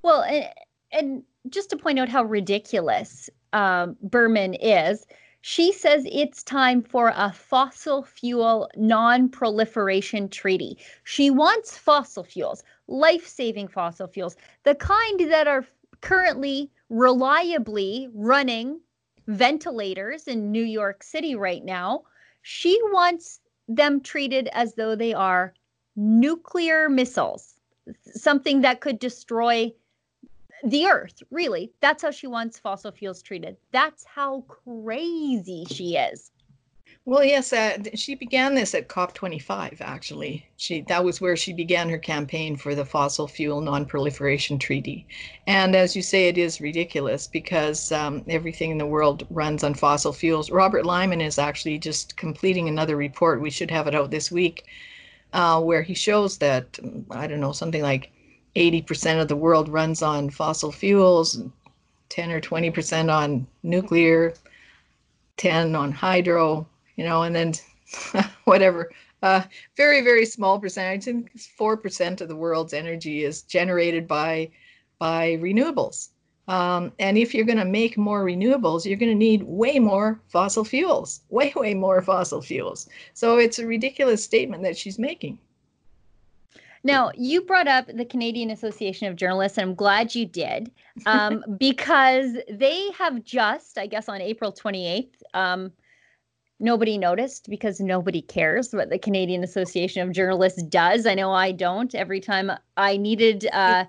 Well, 0.04 0.22
and, 0.24 0.50
and 0.92 1.24
just 1.49 1.69
to 1.69 1.77
point 1.77 1.99
out 1.99 2.10
how 2.10 2.23
ridiculous 2.23 3.29
um, 3.53 3.95
Berman 4.01 4.53
is, 4.55 5.05
she 5.41 5.71
says 5.71 6.05
it's 6.12 6.43
time 6.43 6.81
for 6.81 7.13
a 7.15 7.31
fossil 7.31 8.03
fuel 8.03 8.69
non 8.75 9.29
proliferation 9.29 10.29
treaty. 10.29 10.77
She 11.03 11.29
wants 11.29 11.77
fossil 11.77 12.23
fuels, 12.23 12.63
life 12.88 13.25
saving 13.27 13.69
fossil 13.69 14.07
fuels, 14.07 14.36
the 14.63 14.75
kind 14.75 15.19
that 15.31 15.47
are 15.47 15.65
currently 16.01 16.71
reliably 16.89 18.10
running 18.13 18.79
ventilators 19.27 20.27
in 20.27 20.51
New 20.51 20.63
York 20.63 21.03
City 21.03 21.36
right 21.36 21.63
now. 21.63 22.03
She 22.41 22.79
wants 22.91 23.39
them 23.67 24.01
treated 24.01 24.49
as 24.53 24.73
though 24.75 24.95
they 24.95 25.13
are 25.13 25.53
nuclear 25.95 26.89
missiles, 26.89 27.55
something 28.03 28.62
that 28.62 28.81
could 28.81 28.99
destroy 28.99 29.71
the 30.63 30.88
earth, 30.88 31.22
really. 31.32 31.72
That's 31.82 32.04
how 32.04 32.12
she 32.12 32.28
wants 32.28 32.60
fossil 32.60 32.91
fuels 32.91 33.22
treated. 33.22 33.58
That's 33.72 34.04
how 34.06 34.41
crazy 34.48 35.65
she 35.70 35.96
is. 35.96 36.32
Well, 37.08 37.24
yes, 37.24 37.54
uh, 37.54 37.78
she 37.96 38.15
began 38.15 38.54
this 38.54 38.76
at 38.76 38.89
COP25. 38.89 39.80
Actually, 39.80 40.46
she 40.58 40.82
that 40.89 41.06
was 41.06 41.22
where 41.22 41.38
she 41.38 41.54
began 41.54 41.88
her 41.88 41.98
campaign 41.98 42.58
for 42.58 42.76
the 42.76 42.84
fossil 42.84 43.30
fuel 43.30 43.62
non-proliferation 43.62 44.60
treaty. 44.60 45.08
And 45.48 45.74
as 45.74 45.96
you 45.96 46.02
say, 46.02 46.28
it 46.28 46.38
is 46.38 46.60
ridiculous 46.60 47.26
because 47.26 47.93
um, 47.93 48.26
everything 48.28 48.72
in 48.72 48.78
the 48.78 48.86
world 48.86 49.26
runs 49.30 49.63
on 49.63 49.74
fossil 49.74 50.12
fuels. 50.12 50.52
Robert 50.52 50.86
Lyman 50.86 51.22
is 51.22 51.39
actually 51.39 51.78
just 51.80 52.17
completing 52.17 52.67
another 52.67 52.98
report. 52.98 53.39
We 53.41 53.52
should 53.52 53.72
have 53.72 53.88
it 53.88 53.96
out 53.96 54.12
this 54.12 54.30
week, 54.30 54.65
uh, 55.32 55.62
where 55.62 55.84
he 55.84 55.93
shows 55.93 56.39
that 56.39 56.78
I 57.10 57.26
don't 57.26 57.39
know 57.39 57.54
something 57.54 57.84
like 57.84 58.12
80% 58.58 59.22
of 59.22 59.28
the 59.28 59.36
world 59.36 59.70
runs 59.70 60.02
on 60.02 60.30
fossil 60.30 60.72
fuels, 60.72 61.41
10 62.10 62.32
or 62.32 62.41
20% 62.41 63.13
on 63.13 63.46
nuclear, 63.63 64.34
10 65.38 65.76
on 65.76 65.91
hydro, 65.91 66.67
you 66.96 67.06
know, 67.06 67.24
and 67.24 67.36
then 67.36 67.54
whatever. 68.46 68.91
Uh, 69.22 69.43
very, 69.76 70.02
very 70.02 70.26
small 70.26 70.60
percentage. 70.60 71.04
I 71.04 71.06
think 71.06 71.32
4% 71.38 72.22
of 72.22 72.28
the 72.28 72.36
world's 72.36 72.74
energy 72.74 73.24
is 73.24 73.43
generated 73.43 74.08
by 74.08 74.50
by 75.00 75.38
renewables. 75.39 76.10
Um, 76.48 76.91
and 76.98 77.17
if 77.17 77.34
you're 77.34 77.46
going 77.46 77.58
to 77.58 77.65
make 77.65 77.98
more 77.98 78.24
renewables, 78.24 78.86
you're 78.86 78.98
going 78.98 79.12
to 79.12 79.15
need 79.15 79.43
way 79.43 79.80
more 79.80 80.20
fossil 80.30 80.63
fuels, 80.63 81.22
way, 81.30 81.54
way 81.56 81.74
more 81.74 82.02
fossil 82.02 82.41
fuels. 82.41 82.89
So 83.13 83.38
it's 83.38 83.60
a 83.60 83.67
ridiculous 83.67 84.24
statement 84.24 84.63
that 84.63 84.78
she's 84.78 84.98
making. 84.98 85.38
Now, 86.88 87.12
you 87.15 87.41
brought 87.41 87.67
up 87.67 87.88
the 87.93 88.06
Canadian 88.06 88.50
Association 88.50 89.10
of 89.10 89.17
Journalists, 89.17 89.58
and 89.58 89.69
I'm 89.69 89.76
glad 89.76 90.15
you 90.15 90.26
did 90.26 90.71
um, 91.06 91.43
because 91.60 92.38
they 92.50 92.91
have 92.97 93.26
just, 93.26 93.78
I 93.78 93.88
guess, 93.88 94.08
on 94.08 94.21
April 94.21 94.54
28th, 94.54 95.10
um, 95.34 95.73
nobody 96.62 96.97
noticed 96.97 97.50
because 97.50 97.82
nobody 97.82 98.21
cares 98.21 98.73
what 98.73 98.89
the 98.89 98.97
Canadian 98.97 99.43
Association 99.43 100.02
of 100.02 100.13
Journalists 100.13 100.63
does. 100.63 101.06
I 101.06 101.13
know 101.13 101.34
I 101.34 101.52
don't. 101.52 101.93
Every 101.93 102.21
time 102.21 102.52
I 102.78 102.95
needed 102.95 103.50
uh, 103.52 103.84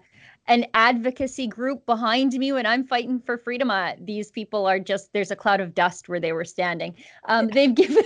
an 0.48 0.66
advocacy 0.74 1.46
group 1.46 1.86
behind 1.86 2.32
me 2.32 2.50
when 2.50 2.66
I'm 2.66 2.84
fighting 2.84 3.20
for 3.20 3.38
freedom, 3.38 3.70
uh, 3.70 3.92
these 4.00 4.32
people 4.32 4.66
are 4.66 4.80
just, 4.80 5.12
there's 5.12 5.30
a 5.30 5.36
cloud 5.36 5.60
of 5.60 5.72
dust 5.72 6.08
where 6.08 6.18
they 6.18 6.32
were 6.32 6.44
standing. 6.44 6.96
Um, 7.28 7.46
they've 7.46 7.74
given 7.76 8.02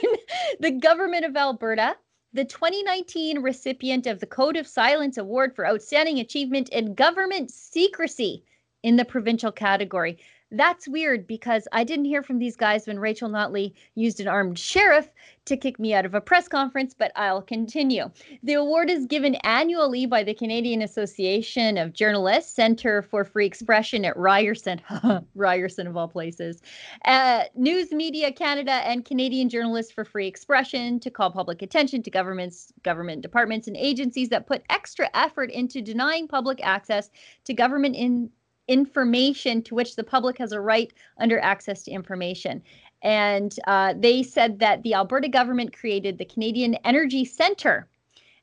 the 0.60 0.70
government 0.70 1.24
of 1.24 1.34
Alberta 1.34 1.96
the 2.34 2.44
2019 2.44 3.40
recipient 3.40 4.06
of 4.06 4.18
the 4.18 4.26
Code 4.26 4.56
of 4.56 4.66
Silence 4.66 5.18
Award 5.18 5.54
for 5.54 5.66
Outstanding 5.66 6.18
Achievement 6.18 6.70
in 6.70 6.94
Government 6.94 7.50
Secrecy 7.50 8.42
in 8.82 8.96
the 8.96 9.04
provincial 9.04 9.52
category. 9.52 10.16
That's 10.52 10.86
weird 10.86 11.26
because 11.26 11.66
I 11.72 11.84
didn't 11.84 12.04
hear 12.04 12.22
from 12.22 12.38
these 12.38 12.56
guys 12.56 12.86
when 12.86 12.98
Rachel 12.98 13.28
Notley 13.28 13.72
used 13.94 14.20
an 14.20 14.28
armed 14.28 14.58
sheriff 14.58 15.08
to 15.46 15.56
kick 15.56 15.78
me 15.78 15.92
out 15.92 16.04
of 16.04 16.14
a 16.14 16.20
press 16.20 16.46
conference, 16.46 16.94
but 16.96 17.10
I'll 17.16 17.42
continue. 17.42 18.10
The 18.42 18.54
award 18.54 18.90
is 18.90 19.06
given 19.06 19.34
annually 19.36 20.06
by 20.06 20.22
the 20.22 20.34
Canadian 20.34 20.82
Association 20.82 21.78
of 21.78 21.92
Journalists, 21.92 22.54
Center 22.54 23.02
for 23.02 23.24
Free 23.24 23.46
Expression 23.46 24.04
at 24.04 24.16
Ryerson, 24.16 24.80
Ryerson 25.34 25.86
of 25.86 25.96
all 25.96 26.08
places, 26.08 26.62
uh, 27.06 27.44
News 27.56 27.90
Media 27.90 28.30
Canada, 28.30 28.72
and 28.72 29.04
Canadian 29.04 29.48
Journalists 29.48 29.90
for 29.90 30.04
Free 30.04 30.28
Expression 30.28 31.00
to 31.00 31.10
call 31.10 31.30
public 31.30 31.62
attention 31.62 32.02
to 32.02 32.10
governments, 32.10 32.72
government 32.84 33.22
departments, 33.22 33.66
and 33.66 33.76
agencies 33.76 34.28
that 34.28 34.46
put 34.46 34.62
extra 34.70 35.10
effort 35.14 35.50
into 35.50 35.80
denying 35.82 36.28
public 36.28 36.60
access 36.62 37.10
to 37.44 37.54
government 37.54 37.96
in 37.96 38.30
information 38.68 39.62
to 39.62 39.74
which 39.74 39.96
the 39.96 40.04
public 40.04 40.38
has 40.38 40.52
a 40.52 40.60
right 40.60 40.92
under 41.18 41.38
access 41.40 41.82
to 41.84 41.90
information. 41.90 42.62
And 43.02 43.54
uh, 43.66 43.94
they 43.96 44.22
said 44.22 44.60
that 44.60 44.82
the 44.82 44.94
Alberta 44.94 45.28
government 45.28 45.76
created 45.76 46.18
the 46.18 46.24
Canadian 46.24 46.74
Energy 46.84 47.24
Centre 47.24 47.88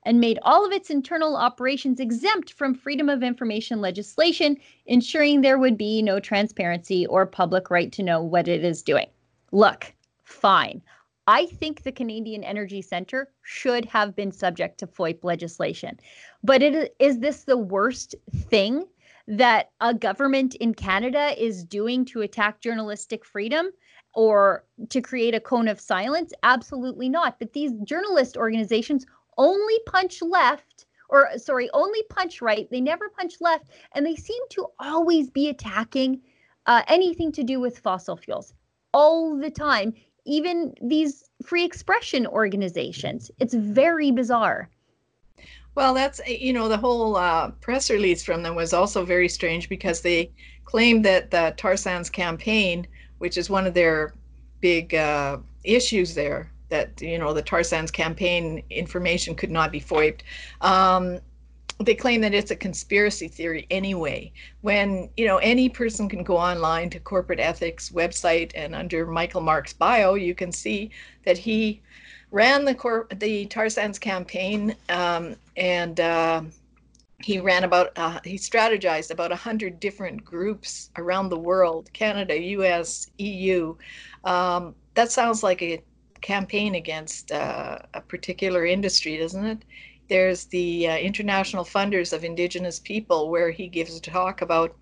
and 0.04 0.20
made 0.20 0.40
all 0.44 0.66
of 0.66 0.72
its 0.72 0.90
internal 0.90 1.36
operations 1.36 2.00
exempt 2.00 2.54
from 2.54 2.74
freedom 2.74 3.10
of 3.10 3.24
information 3.24 3.82
legislation, 3.82 4.58
ensuring 4.86 5.42
there 5.42 5.60
would 5.60 5.78
be 5.78 6.02
no 6.02 6.20
transparency 6.20 7.06
or 7.08 7.26
public 7.26 7.70
right 7.70 7.92
to 7.92 8.04
know 8.04 8.22
what 8.22 8.48
it 8.48 8.64
is 8.64 8.82
doing. 8.82 9.08
Look, 9.52 9.94
fine. 10.24 10.82
I 11.28 11.46
think 11.46 11.84
the 11.84 11.92
Canadian 11.92 12.44
Energy 12.44 12.82
Centre 12.82 13.30
should 13.44 13.86
have 13.86 14.16
been 14.16 14.32
subject 14.32 14.80
to 14.80 14.88
FOIP 14.88 15.24
legislation. 15.24 16.00
But 16.44 16.64
it, 16.64 16.74
is 16.74 16.90
is 17.00 17.20
this 17.20 17.44
the 17.44 17.58
worst 17.58 18.16
thing 18.34 18.86
that 19.30 19.70
a 19.80 19.94
government 19.94 20.56
in 20.56 20.74
Canada 20.74 21.34
is 21.42 21.64
doing 21.64 22.04
to 22.06 22.22
attack 22.22 22.60
journalistic 22.62 23.24
freedom 23.24 23.70
or 24.16 24.66
to 24.90 25.02
create 25.02 25.36
a 25.36 25.40
cone 25.40 25.68
of 25.68 25.80
silence? 25.80 26.34
Absolutely 26.44 27.10
not. 27.10 27.38
But 27.40 27.54
these 27.54 27.72
journalist 27.84 28.36
organizations 28.36 29.06
only 29.38 29.76
punch 29.86 30.22
left 30.22 30.88
or 31.10 31.30
sorry, 31.38 31.70
only 31.74 32.04
punch 32.10 32.42
right. 32.42 32.70
They 32.70 32.82
never 32.82 33.10
punch 33.10 33.36
left. 33.40 33.70
And 33.94 34.06
they 34.06 34.16
seem 34.16 34.42
to 34.52 34.68
always 34.80 35.30
be 35.30 35.50
attacking 35.50 36.22
uh, 36.66 36.84
anything 36.88 37.32
to 37.34 37.44
do 37.44 37.60
with 37.60 37.80
fossil 37.80 38.16
fuels 38.16 38.54
all 38.94 39.38
the 39.38 39.50
time, 39.50 39.94
even 40.26 40.74
these 40.82 41.24
free 41.44 41.64
expression 41.64 42.28
organizations. 42.28 43.32
It's 43.40 43.54
very 43.54 44.12
bizarre. 44.12 44.70
Well, 45.80 45.94
that's, 45.94 46.20
eh, 46.26 46.38
you 46.42 46.52
know, 46.52 46.68
the 46.68 46.76
whole 46.76 47.16
uh, 47.16 47.52
press 47.62 47.90
release 47.90 48.22
from 48.22 48.44
them 48.44 48.54
was 48.54 48.74
also 48.74 49.06
very 49.06 49.30
strange 49.30 49.70
because 49.70 50.02
they 50.02 50.30
claimed 50.66 51.06
that 51.06 51.32
the 51.32 51.54
tar 51.56 51.78
sands 51.78 52.10
campaign, 52.10 52.86
which 53.20 53.38
is 53.38 53.50
one 53.50 53.66
of 53.66 53.74
their 53.74 54.14
big 54.60 54.94
uh, 54.94 55.38
issues 55.64 56.16
there, 56.16 56.52
that, 56.68 57.02
you 57.02 57.18
know, 57.18 57.34
the 57.34 57.42
tar 57.42 57.64
sands 57.64 57.92
campaign 57.92 58.62
information 58.70 59.36
could 59.36 59.52
not 59.52 59.72
be 59.72 59.80
FOIPed. 59.80 60.20
Um, 60.60 61.22
they 61.80 61.96
claim 61.96 62.20
that 62.20 62.34
it's 62.34 62.52
a 62.52 62.58
conspiracy 62.58 63.30
theory 63.30 63.66
anyway 63.72 64.34
when 64.60 65.10
you 65.16 65.26
know 65.26 65.38
any 65.38 65.70
person 65.70 66.10
can 66.10 66.24
go 66.24 66.36
online 66.36 66.90
to 66.90 67.00
corporate 67.00 67.40
ethics 67.40 67.90
website 67.92 68.52
and 68.54 68.76
under 68.76 69.06
Michael 69.06 69.40
Marx 69.40 69.72
bio 69.72 70.16
you 70.16 70.36
can 70.36 70.52
see 70.52 70.92
that 71.24 71.38
he 71.38 71.82
ran 72.32 72.66
the 72.66 72.76
cor- 72.76 73.08
the 73.16 73.46
tar 73.48 73.70
sands 73.70 74.00
campaign, 74.00 74.76
um, 74.90 75.36
and 75.58 76.00
uh, 76.00 76.42
he 77.22 77.40
ran 77.40 77.64
about 77.64 77.92
uh, 77.98 78.20
he 78.24 78.36
strategized 78.36 79.12
about 79.12 79.32
a 79.32 79.36
hundred 79.36 79.80
different 79.80 80.24
groups 80.24 80.90
around 80.98 81.30
the 81.30 81.40
world: 81.40 81.90
Canada, 81.94 82.38
U.S., 82.40 83.10
EU. 83.18 83.76
Um, 84.24 84.76
that 84.96 85.12
sounds 85.12 85.44
like 85.44 85.62
a 85.62 85.82
campaign 86.22 86.76
against 86.76 87.32
uh, 87.32 87.80
a 87.94 88.02
particular 88.02 88.66
industry, 88.66 89.18
doesn't 89.18 89.46
it? 89.46 89.64
There's 90.10 90.46
the 90.46 90.88
uh, 90.88 90.98
International 90.98 91.64
Funders 91.64 92.14
of 92.14 92.24
Indigenous 92.24 92.80
People, 92.80 93.30
where 93.30 93.52
he 93.52 93.68
gives 93.68 93.96
a 93.96 94.02
talk 94.02 94.42
about 94.42 94.76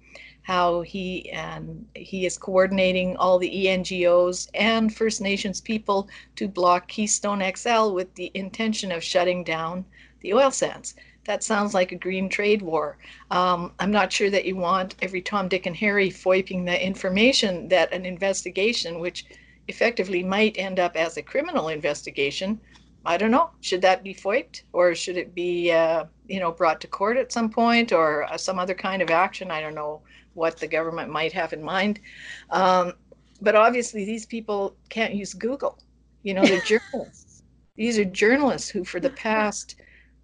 how 0.48 0.80
he 0.80 1.30
and 1.32 1.86
he 1.94 2.26
is 2.26 2.38
coordinating 2.38 3.18
all 3.18 3.38
the 3.38 3.68
ENGOs 3.68 4.48
and 4.54 4.96
First 4.96 5.20
Nations 5.20 5.60
people 5.60 6.08
to 6.38 6.48
block 6.48 6.88
Keystone 6.88 7.44
XL 7.54 7.92
with 7.92 8.16
the 8.16 8.32
intention 8.34 8.94
of 8.94 9.04
shutting 9.04 9.44
down 9.44 9.84
the 10.22 10.34
oil 10.34 10.50
sands. 10.50 10.96
That 11.26 11.44
sounds 11.44 11.74
like 11.74 11.92
a 11.92 11.98
green 11.98 12.30
trade 12.30 12.62
war. 12.62 12.98
Um, 13.30 13.74
I'm 13.80 13.92
not 13.92 14.14
sure 14.14 14.30
that 14.30 14.46
you 14.46 14.56
want 14.56 14.96
every 15.02 15.22
Tom, 15.22 15.50
Dick, 15.50 15.66
and 15.66 15.76
Harry 15.76 16.10
foiping 16.10 16.64
the 16.64 16.82
information 16.82 17.68
that 17.68 17.92
an 17.92 18.06
investigation, 18.06 19.00
which 19.00 19.26
effectively 19.68 20.24
might 20.24 20.58
end 20.58 20.80
up 20.80 20.96
as 20.96 21.18
a 21.18 21.22
criminal 21.22 21.68
investigation, 21.68 22.58
I 23.06 23.18
don't 23.18 23.32
know. 23.32 23.50
Should 23.60 23.82
that 23.82 24.02
be 24.02 24.14
foiped, 24.14 24.64
or 24.72 24.96
should 24.96 25.18
it 25.18 25.36
be, 25.36 25.74
uh, 25.74 26.06
you 26.30 26.40
know, 26.40 26.54
brought 26.54 26.80
to 26.82 26.88
court 26.88 27.18
at 27.18 27.34
some 27.34 27.50
point, 27.50 27.92
or 27.92 28.24
uh, 28.24 28.38
some 28.38 28.60
other 28.60 28.74
kind 28.74 29.02
of 29.02 29.10
action? 29.10 29.52
I 29.52 29.60
don't 29.60 29.76
know 29.76 30.02
what 30.38 30.58
the 30.58 30.68
government 30.68 31.10
might 31.10 31.34
have 31.34 31.52
in 31.52 31.64
mind. 31.64 32.00
Um, 32.52 32.94
but 33.42 33.56
obviously, 33.56 34.06
these 34.06 34.26
people 34.26 34.76
can't 34.90 35.16
use 35.16 35.34
Google. 35.34 35.80
You 36.24 36.36
know, 36.36 36.46
they're 36.46 36.62
journalists. 36.74 37.44
These 37.76 37.98
are 37.98 38.06
journalists 38.06 38.70
who, 38.70 38.84
for 38.84 39.00
the 39.00 39.10
past 39.10 39.76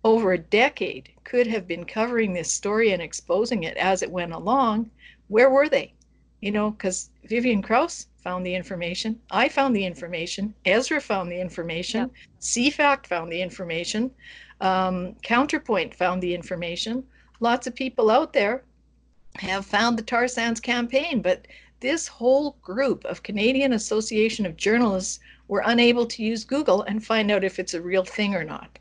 over 0.04 0.34
a 0.34 0.38
decade, 0.38 1.10
could 1.24 1.48
have 1.48 1.68
been 1.68 1.84
covering 1.84 2.34
this 2.34 2.52
story 2.52 2.92
and 2.92 3.02
exposing 3.02 3.64
it 3.64 3.76
as 3.78 4.04
it 4.04 4.12
went 4.12 4.34
along. 4.34 4.92
Where 5.28 5.50
were 5.50 5.68
they? 5.68 5.94
You 6.42 6.52
know, 6.52 6.72
because 6.72 7.10
Vivian 7.26 7.62
Krause 7.62 8.08
found 8.24 8.46
the 8.46 8.56
information. 8.56 9.20
I 9.32 9.50
found 9.50 9.76
the 9.76 9.86
information. 9.86 10.54
Ezra 10.66 11.02
found 11.02 11.32
the 11.32 11.40
information. 11.40 12.02
Yeah. 12.02 12.40
CFAC 12.40 13.08
found 13.08 13.32
the 13.32 13.42
information. 13.42 14.12
Um, 14.62 15.16
Counterpoint 15.24 15.96
found 15.96 16.22
the 16.22 16.36
information. 16.36 17.04
Lots 17.40 17.66
of 17.68 17.76
people 17.76 18.10
out 18.12 18.34
there 18.34 18.64
have 19.36 19.66
found 19.66 19.98
the 19.98 20.04
tar 20.04 20.28
sands 20.28 20.60
campaign, 20.60 21.22
but 21.22 21.48
this 21.80 22.08
whole 22.08 22.58
group 22.62 23.04
of 23.06 23.24
Canadian 23.24 23.74
Association 23.74 24.46
of 24.46 24.56
Journalists 24.56 25.20
were 25.48 25.64
unable 25.66 26.06
to 26.06 26.24
use 26.24 26.44
Google 26.44 26.84
and 26.84 27.06
find 27.06 27.30
out 27.30 27.44
if 27.44 27.60
it's 27.60 27.74
a 27.74 27.82
real 27.82 28.06
thing 28.06 28.36
or 28.36 28.44
not. 28.44 28.80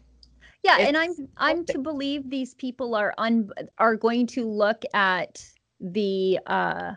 Yeah, 0.62 0.78
it's, 0.78 0.88
and 0.88 0.96
I'm 0.96 1.28
I'm 1.36 1.64
to 1.66 1.78
believe 1.78 2.30
these 2.30 2.54
people 2.54 2.94
are 2.94 3.12
un 3.18 3.50
are 3.78 3.96
going 3.96 4.28
to 4.28 4.48
look 4.48 4.84
at 4.94 5.44
the 5.80 6.38
uh, 6.46 6.92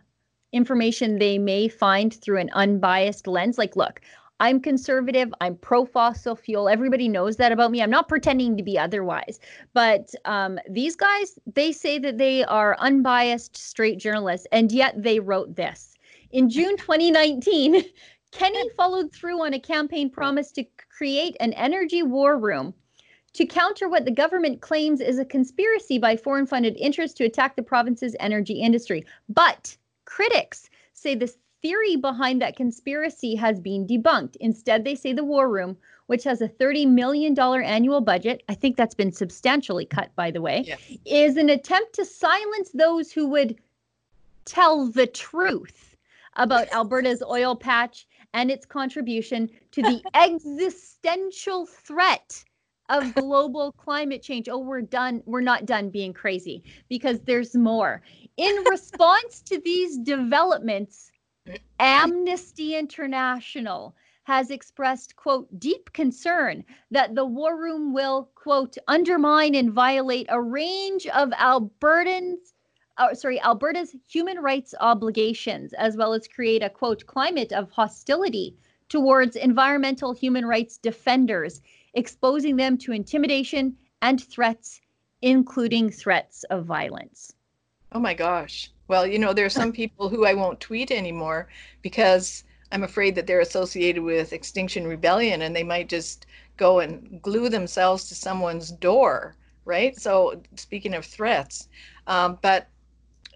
information 0.53 1.17
they 1.17 1.39
may 1.39 1.67
find 1.67 2.13
through 2.13 2.37
an 2.37 2.51
unbiased 2.53 3.25
lens. 3.25 3.57
Like, 3.57 3.75
look, 3.75 4.01
I'm 4.39 4.59
conservative. 4.59 5.33
I'm 5.39 5.55
pro 5.55 5.85
fossil 5.85 6.35
fuel. 6.35 6.67
Everybody 6.67 7.07
knows 7.07 7.37
that 7.37 7.51
about 7.51 7.71
me. 7.71 7.81
I'm 7.81 7.89
not 7.89 8.09
pretending 8.09 8.57
to 8.57 8.63
be 8.63 8.77
otherwise. 8.77 9.39
But 9.73 10.13
um, 10.25 10.59
these 10.69 10.95
guys, 10.95 11.39
they 11.53 11.71
say 11.71 11.99
that 11.99 12.17
they 12.17 12.43
are 12.43 12.75
unbiased, 12.79 13.55
straight 13.55 13.97
journalists, 13.97 14.47
and 14.51 14.71
yet 14.71 15.01
they 15.01 15.19
wrote 15.19 15.55
this. 15.55 15.95
In 16.31 16.49
June 16.49 16.75
2019, 16.77 17.83
Kenney 18.31 18.69
followed 18.77 19.13
through 19.13 19.45
on 19.45 19.53
a 19.53 19.59
campaign 19.59 20.09
promise 20.09 20.51
to 20.53 20.65
create 20.89 21.37
an 21.39 21.53
energy 21.53 22.03
war 22.03 22.37
room 22.37 22.73
to 23.33 23.45
counter 23.45 23.89
what 23.89 24.05
the 24.05 24.11
government 24.11 24.61
claims 24.61 25.01
is 25.01 25.19
a 25.19 25.25
conspiracy 25.25 25.97
by 25.97 26.15
foreign 26.15 26.45
funded 26.45 26.75
interests 26.77 27.17
to 27.17 27.25
attack 27.25 27.55
the 27.55 27.63
province's 27.63 28.15
energy 28.19 28.53
industry. 28.53 29.05
But 29.27 29.75
critics 30.05 30.69
say 30.93 31.15
this 31.15 31.37
theory 31.65 31.95
behind 31.95 32.43
that 32.43 32.55
conspiracy 32.55 33.33
has 33.33 33.59
been 33.59 33.87
debunked. 33.87 34.35
Instead, 34.35 34.83
they 34.83 34.93
say 34.93 35.13
the 35.13 35.23
War 35.23 35.49
Room, 35.49 35.75
which 36.05 36.23
has 36.23 36.39
a 36.39 36.47
$30 36.47 36.87
million 36.87 37.37
annual 37.39 38.01
budget, 38.01 38.43
I 38.47 38.53
think 38.53 38.77
that's 38.77 38.93
been 38.93 39.11
substantially 39.11 39.87
cut, 39.87 40.15
by 40.15 40.29
the 40.29 40.43
way, 40.43 40.65
yes. 40.67 40.79
is 41.05 41.37
an 41.37 41.49
attempt 41.49 41.93
to 41.93 42.05
silence 42.05 42.69
those 42.71 43.11
who 43.11 43.27
would 43.29 43.55
tell 44.45 44.85
the 44.85 45.07
truth 45.07 45.95
about 46.35 46.71
Alberta's 46.71 47.23
oil 47.23 47.55
patch 47.55 48.05
and 48.35 48.51
its 48.51 48.67
contribution 48.67 49.49
to 49.71 49.81
the 49.81 50.03
existential 50.13 51.65
threat 51.65 52.43
of 52.89 53.15
global 53.15 53.71
climate 53.71 54.21
change. 54.21 54.47
Oh, 54.49 54.59
we're 54.59 54.81
done. 54.81 55.23
We're 55.25 55.41
not 55.41 55.65
done 55.65 55.89
being 55.89 56.13
crazy 56.13 56.61
because 56.89 57.21
there's 57.21 57.55
more. 57.55 58.03
In 58.37 58.55
response 58.69 59.41
to 59.47 59.59
these 59.61 59.97
developments, 59.97 61.11
Amnesty 61.79 62.75
International 62.75 63.95
has 64.23 64.49
expressed, 64.49 65.15
quote, 65.15 65.47
deep 65.59 65.93
concern 65.93 66.63
that 66.89 67.13
the 67.13 67.25
war 67.25 67.55
room 67.55 67.93
will, 67.93 68.29
quote, 68.33 68.75
undermine 68.87 69.53
and 69.53 69.71
violate 69.71 70.25
a 70.29 70.41
range 70.41 71.05
of 71.07 71.29
Albertans, 71.31 72.53
uh, 72.97 73.13
sorry, 73.13 73.39
Alberta's 73.41 73.95
human 74.07 74.39
rights 74.39 74.73
obligations, 74.79 75.73
as 75.73 75.95
well 75.95 76.13
as 76.13 76.27
create 76.27 76.63
a, 76.63 76.69
quote, 76.69 77.05
climate 77.05 77.51
of 77.51 77.69
hostility 77.69 78.55
towards 78.89 79.35
environmental 79.35 80.13
human 80.13 80.45
rights 80.45 80.77
defenders, 80.77 81.61
exposing 81.93 82.55
them 82.55 82.77
to 82.79 82.91
intimidation 82.91 83.75
and 84.01 84.23
threats, 84.23 84.81
including 85.21 85.91
threats 85.91 86.43
of 86.45 86.65
violence. 86.65 87.35
Oh 87.91 87.99
my 87.99 88.13
gosh. 88.13 88.71
Well, 88.87 89.07
you 89.07 89.19
know, 89.19 89.33
there 89.33 89.45
are 89.45 89.49
some 89.49 89.71
people 89.81 90.09
who 90.09 90.25
I 90.25 90.33
won't 90.33 90.59
tweet 90.59 90.91
anymore 90.91 91.47
because 91.81 92.43
I'm 92.71 92.83
afraid 92.83 93.15
that 93.15 93.27
they're 93.27 93.39
associated 93.39 94.03
with 94.03 94.33
Extinction 94.33 94.87
Rebellion 94.87 95.41
and 95.41 95.55
they 95.55 95.63
might 95.63 95.89
just 95.89 96.25
go 96.57 96.79
and 96.79 97.21
glue 97.21 97.49
themselves 97.49 98.07
to 98.09 98.15
someone's 98.15 98.71
door, 98.71 99.35
right? 99.65 99.97
So, 99.99 100.41
speaking 100.55 100.93
of 100.93 101.05
threats, 101.05 101.67
um, 102.07 102.39
but 102.41 102.67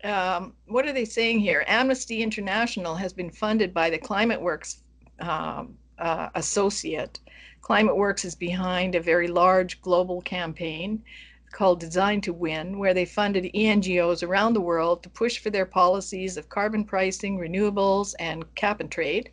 um, 0.04 0.54
what 0.68 0.86
are 0.88 0.94
they 0.94 1.06
saying 1.06 1.40
here? 1.40 1.64
Amnesty 1.68 2.24
International 2.24 2.96
has 2.96 3.14
been 3.14 3.30
funded 3.30 3.74
by 3.74 3.90
the 3.90 3.98
Climate 3.98 4.42
Works 4.42 4.82
um, 5.20 5.78
uh, 5.98 6.30
associate. 6.36 7.20
Climate 7.62 7.98
Works 7.98 8.24
is 8.24 8.36
behind 8.36 8.96
a 8.96 9.02
very 9.02 9.28
large 9.28 9.82
global 9.82 10.22
campaign 10.22 11.04
called 11.52 11.80
Design 11.80 12.22
to 12.22 12.34
Win, 12.34 12.78
where 12.78 12.94
they 12.94 13.06
funded 13.06 13.52
NGOs 13.54 14.28
around 14.28 14.54
the 14.54 14.62
world 14.62 15.04
to 15.04 15.10
push 15.10 15.38
for 15.40 15.50
their 15.50 15.66
policies 15.66 16.38
of 16.38 16.50
carbon 16.50 16.84
pricing, 16.84 17.38
renewables, 17.38 18.14
and 18.20 18.54
cap 18.56 18.80
and 18.80 18.92
trade. 18.92 19.32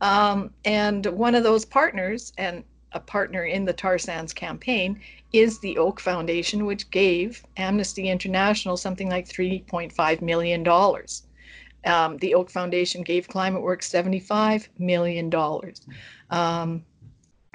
Um, 0.00 0.52
and 0.64 1.06
one 1.06 1.34
of 1.34 1.44
those 1.44 1.64
partners, 1.64 2.32
and 2.36 2.64
a 2.92 3.00
partner 3.00 3.44
in 3.44 3.64
the 3.64 3.72
tar 3.72 3.98
sands 3.98 4.32
campaign, 4.32 5.00
is 5.32 5.58
the 5.60 5.78
Oak 5.78 6.00
Foundation, 6.00 6.66
which 6.66 6.90
gave 6.90 7.42
Amnesty 7.56 8.08
International 8.08 8.76
something 8.76 9.08
like 9.08 9.28
$3.5 9.28 10.22
million. 10.22 10.66
Um, 11.84 12.16
the 12.18 12.34
Oak 12.34 12.50
Foundation 12.50 13.02
gave 13.02 13.28
Climate 13.28 13.62
Works 13.62 13.90
$75 13.90 14.68
million. 14.78 15.32
Um, 16.30 16.84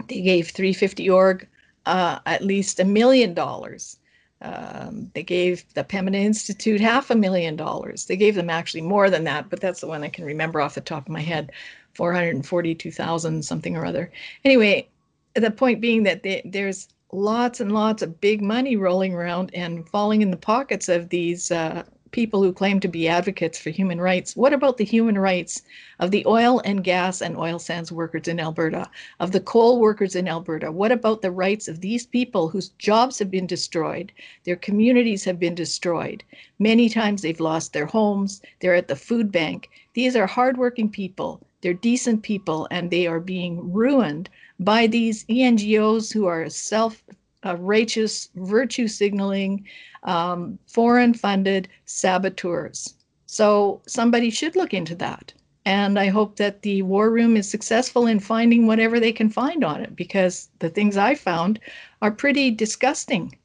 they 0.08 0.22
gave 0.22 0.50
350 0.50 1.10
org 1.10 1.48
uh, 1.88 2.20
at 2.26 2.44
least 2.44 2.80
a 2.80 2.86
million 2.86 3.34
dollars. 3.34 3.98
Um, 4.42 5.10
they 5.16 5.24
gave 5.24 5.66
the 5.74 5.84
Pembina 5.84 6.18
Institute 6.18 6.80
half 6.80 7.10
a 7.10 7.16
million 7.16 7.56
dollars. 7.56 8.06
They 8.06 8.18
gave 8.18 8.36
them 8.36 8.50
actually 8.50 8.82
more 8.82 9.10
than 9.10 9.24
that, 9.24 9.50
but 9.50 9.60
that's 9.60 9.82
the 9.82 9.88
one 9.88 10.04
I 10.04 10.10
can 10.10 10.26
remember 10.26 10.62
off 10.62 10.76
the 10.76 10.82
top 10.82 11.08
of 11.08 11.12
my 11.12 11.22
head 11.22 11.52
442,000 11.96 13.44
something 13.44 13.76
or 13.76 13.86
other. 13.86 14.12
Anyway, 14.46 14.88
the 15.34 15.50
point 15.50 15.82
being 15.82 16.04
that 16.04 16.22
they, 16.22 16.42
there's 16.46 16.90
lots 17.12 17.60
and 17.60 17.72
lots 17.72 18.04
of 18.04 18.22
big 18.22 18.42
money 18.42 18.76
rolling 18.76 19.14
around 19.14 19.50
and 19.56 19.88
falling 19.90 20.22
in 20.22 20.30
the 20.30 20.38
pockets 20.38 20.90
of 20.90 21.10
these 21.10 21.52
uh, 21.52 21.84
people 22.18 22.42
who 22.42 22.52
claim 22.52 22.80
to 22.80 22.88
be 22.88 23.08
advocates 23.08 23.60
for 23.60 23.70
human 23.70 24.02
rights. 24.02 24.36
What 24.36 24.52
about 24.52 24.78
the 24.78 24.84
human 24.84 25.20
rights 25.20 25.62
of 26.00 26.10
the 26.10 26.26
oil 26.26 26.60
and 26.66 26.84
gas 26.84 27.22
and 27.22 27.38
oil 27.38 27.60
sands 27.60 27.92
workers 27.92 28.28
in 28.28 28.40
Alberta, 28.40 28.90
of 29.20 29.34
the 29.34 29.40
coal 29.40 29.80
workers 29.80 30.16
in 30.16 30.28
Alberta? 30.28 30.72
What 30.72 30.92
about 30.92 31.22
the 31.22 31.30
rights 31.30 31.68
of 31.68 31.80
these 31.80 32.08
people 32.08 32.50
whose 32.50 32.70
jobs 32.80 33.20
have 33.20 33.30
been 33.30 33.46
destroyed, 33.46 34.12
their 34.46 34.56
communities 34.56 35.26
have 35.26 35.40
been 35.40 35.54
destroyed? 35.54 36.24
Many 36.58 36.90
times 36.90 37.22
they've 37.22 37.40
lost 37.40 37.74
their 37.74 37.86
homes, 37.86 38.42
they're 38.62 38.74
at 38.74 38.88
the 38.88 38.96
food 38.96 39.32
bank. 39.32 39.70
These 39.94 40.16
are 40.16 40.26
hardworking 40.26 40.90
people, 40.90 41.40
they're 41.62 41.76
decent 41.76 42.24
people, 42.24 42.68
and 42.72 42.90
they 42.90 43.06
are 43.06 43.20
being 43.20 43.72
ruined 43.72 44.28
by 44.60 44.88
these 44.88 45.24
NGOs 45.26 46.12
who 46.12 46.26
are 46.26 46.50
self 46.50 47.04
uh, 47.46 47.56
righteous, 47.58 48.30
virtue 48.36 48.88
signaling, 48.88 49.66
um, 50.08 50.58
foreign 50.66 51.14
funded 51.14 51.68
saboteurs. 51.86 52.96
So 53.28 53.82
somebody 53.86 54.32
should 54.32 54.56
look 54.56 54.74
into 54.74 54.96
that. 54.96 55.34
And 55.66 56.00
I 56.00 56.08
hope 56.08 56.38
that 56.38 56.62
the 56.62 56.82
War 56.82 57.12
Room 57.12 57.36
is 57.36 57.50
successful 57.50 58.08
in 58.08 58.22
finding 58.22 58.66
whatever 58.66 59.02
they 59.02 59.12
can 59.12 59.30
find 59.30 59.66
on 59.66 59.82
it 59.82 59.98
because 59.98 60.48
the 60.60 60.70
things 60.70 60.96
I 60.96 61.14
found 61.14 61.60
are 62.02 62.10
pretty 62.10 62.52
disgusting. 62.52 63.38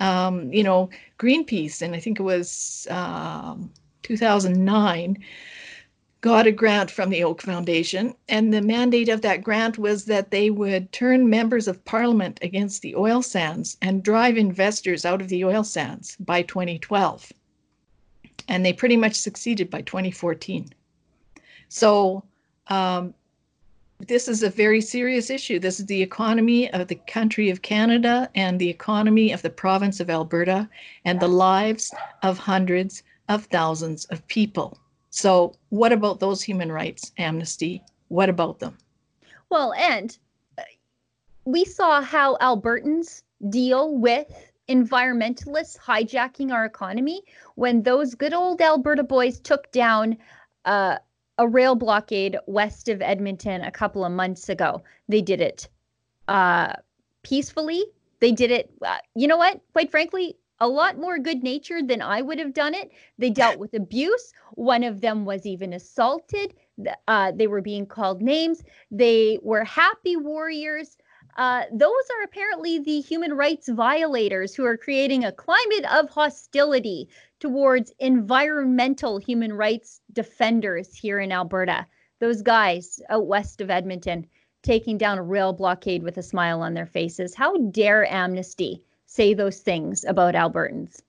Um, 0.00 0.52
you 0.52 0.64
know, 0.64 0.90
Greenpeace, 1.20 1.80
and 1.80 1.94
I 1.94 2.00
think 2.00 2.18
it 2.18 2.24
was 2.24 2.88
um, 2.90 3.70
2009, 4.02 5.16
got 6.24 6.46
a 6.46 6.52
grant 6.52 6.90
from 6.90 7.10
the 7.10 7.22
Oak 7.22 7.42
Foundation, 7.42 8.14
and 8.30 8.50
the 8.50 8.62
mandate 8.62 9.10
of 9.10 9.20
that 9.20 9.44
grant 9.44 9.76
was 9.76 10.06
that 10.06 10.30
they 10.30 10.48
would 10.48 10.90
turn 10.90 11.28
members 11.28 11.68
of 11.68 11.84
parliament 11.84 12.38
against 12.40 12.80
the 12.80 12.96
oil 12.96 13.20
sands 13.20 13.76
and 13.82 14.02
drive 14.02 14.38
investors 14.38 15.04
out 15.04 15.20
of 15.20 15.28
the 15.28 15.44
oil 15.44 15.62
sands 15.62 16.16
by 16.18 16.40
2012. 16.40 17.30
And 18.48 18.64
they 18.64 18.72
pretty 18.72 18.96
much 18.96 19.16
succeeded 19.16 19.68
by 19.68 19.82
2014. 19.82 20.70
So, 21.68 22.24
um, 22.68 23.12
this 23.98 24.26
is 24.26 24.42
a 24.42 24.48
very 24.48 24.80
serious 24.80 25.28
issue. 25.28 25.58
This 25.58 25.78
is 25.78 25.84
the 25.84 26.00
economy 26.00 26.72
of 26.72 26.88
the 26.88 27.00
country 27.06 27.50
of 27.50 27.60
Canada 27.60 28.30
and 28.34 28.58
the 28.58 28.70
economy 28.70 29.30
of 29.30 29.42
the 29.42 29.50
province 29.50 30.00
of 30.00 30.08
Alberta 30.08 30.70
and 31.04 31.20
the 31.20 31.28
lives 31.28 31.92
of 32.22 32.38
hundreds 32.38 33.02
of 33.28 33.44
thousands 33.44 34.06
of 34.06 34.26
people. 34.26 34.78
So, 35.16 35.54
what 35.68 35.92
about 35.92 36.18
those 36.18 36.42
human 36.42 36.72
rights, 36.72 37.12
Amnesty? 37.18 37.84
What 38.08 38.28
about 38.28 38.58
them? 38.58 38.76
Well, 39.48 39.72
and 39.74 40.18
uh, 40.58 40.62
we 41.44 41.64
saw 41.64 42.02
how 42.02 42.36
Albertans 42.38 43.22
deal 43.48 43.96
with 43.96 44.26
environmentalists 44.68 45.78
hijacking 45.78 46.50
our 46.50 46.64
economy 46.64 47.22
when 47.54 47.84
those 47.84 48.16
good 48.16 48.34
old 48.34 48.60
Alberta 48.60 49.04
boys 49.04 49.38
took 49.38 49.70
down 49.70 50.16
uh, 50.64 50.98
a 51.38 51.46
rail 51.46 51.76
blockade 51.76 52.36
west 52.48 52.88
of 52.88 53.00
Edmonton 53.00 53.60
a 53.62 53.70
couple 53.70 54.04
of 54.04 54.10
months 54.10 54.48
ago. 54.48 54.82
They 55.08 55.22
did 55.22 55.40
it 55.40 55.68
uh, 56.26 56.72
peacefully. 57.22 57.84
They 58.18 58.32
did 58.32 58.50
it, 58.50 58.68
uh, 58.84 58.98
you 59.14 59.28
know 59.28 59.36
what? 59.36 59.60
Quite 59.74 59.92
frankly, 59.92 60.36
a 60.60 60.68
lot 60.68 60.98
more 60.98 61.18
good 61.18 61.42
natured 61.42 61.88
than 61.88 62.00
I 62.00 62.22
would 62.22 62.38
have 62.38 62.54
done 62.54 62.74
it. 62.74 62.90
They 63.18 63.30
dealt 63.30 63.58
with 63.58 63.74
abuse. 63.74 64.32
One 64.52 64.84
of 64.84 65.00
them 65.00 65.24
was 65.24 65.46
even 65.46 65.72
assaulted. 65.72 66.54
Uh, 67.08 67.32
they 67.32 67.46
were 67.46 67.60
being 67.60 67.86
called 67.86 68.22
names. 68.22 68.62
They 68.90 69.38
were 69.42 69.64
happy 69.64 70.16
warriors. 70.16 70.96
Uh, 71.36 71.64
those 71.72 72.04
are 72.16 72.22
apparently 72.24 72.78
the 72.78 73.00
human 73.00 73.32
rights 73.32 73.68
violators 73.68 74.54
who 74.54 74.64
are 74.64 74.76
creating 74.76 75.24
a 75.24 75.32
climate 75.32 75.84
of 75.92 76.08
hostility 76.08 77.08
towards 77.40 77.92
environmental 77.98 79.18
human 79.18 79.52
rights 79.52 80.00
defenders 80.12 80.94
here 80.94 81.18
in 81.18 81.32
Alberta. 81.32 81.86
Those 82.20 82.42
guys 82.42 83.00
out 83.10 83.26
west 83.26 83.60
of 83.60 83.70
Edmonton 83.70 84.26
taking 84.62 84.96
down 84.96 85.18
a 85.18 85.22
rail 85.22 85.52
blockade 85.52 86.02
with 86.02 86.16
a 86.16 86.22
smile 86.22 86.62
on 86.62 86.74
their 86.74 86.86
faces. 86.86 87.34
How 87.34 87.56
dare 87.56 88.10
Amnesty? 88.10 88.82
Say 89.14 89.32
those 89.32 89.60
things 89.60 90.04
about 90.04 90.34
Albertans? 90.34 91.00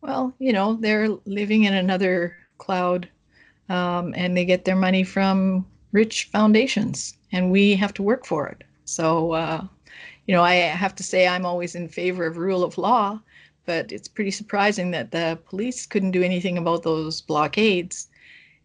Well, 0.00 0.34
you 0.40 0.52
know, 0.52 0.74
they're 0.80 1.08
living 1.24 1.62
in 1.64 1.74
another 1.74 2.36
cloud 2.58 3.08
um, 3.68 4.12
and 4.16 4.36
they 4.36 4.44
get 4.44 4.64
their 4.64 4.76
money 4.76 5.04
from 5.04 5.66
rich 5.92 6.28
foundations, 6.32 7.16
and 7.32 7.52
we 7.52 7.76
have 7.76 7.94
to 7.94 8.02
work 8.02 8.26
for 8.26 8.48
it. 8.48 8.64
So, 8.84 9.32
uh, 9.32 9.64
you 10.26 10.34
know, 10.34 10.42
I 10.42 10.54
have 10.54 10.96
to 10.96 11.04
say 11.04 11.28
I'm 11.28 11.46
always 11.46 11.76
in 11.76 11.88
favor 11.88 12.26
of 12.26 12.38
rule 12.38 12.64
of 12.64 12.76
law, 12.76 13.20
but 13.66 13.92
it's 13.92 14.08
pretty 14.08 14.32
surprising 14.32 14.90
that 14.90 15.12
the 15.12 15.38
police 15.48 15.86
couldn't 15.86 16.10
do 16.10 16.22
anything 16.22 16.58
about 16.58 16.82
those 16.82 17.20
blockades. 17.20 18.08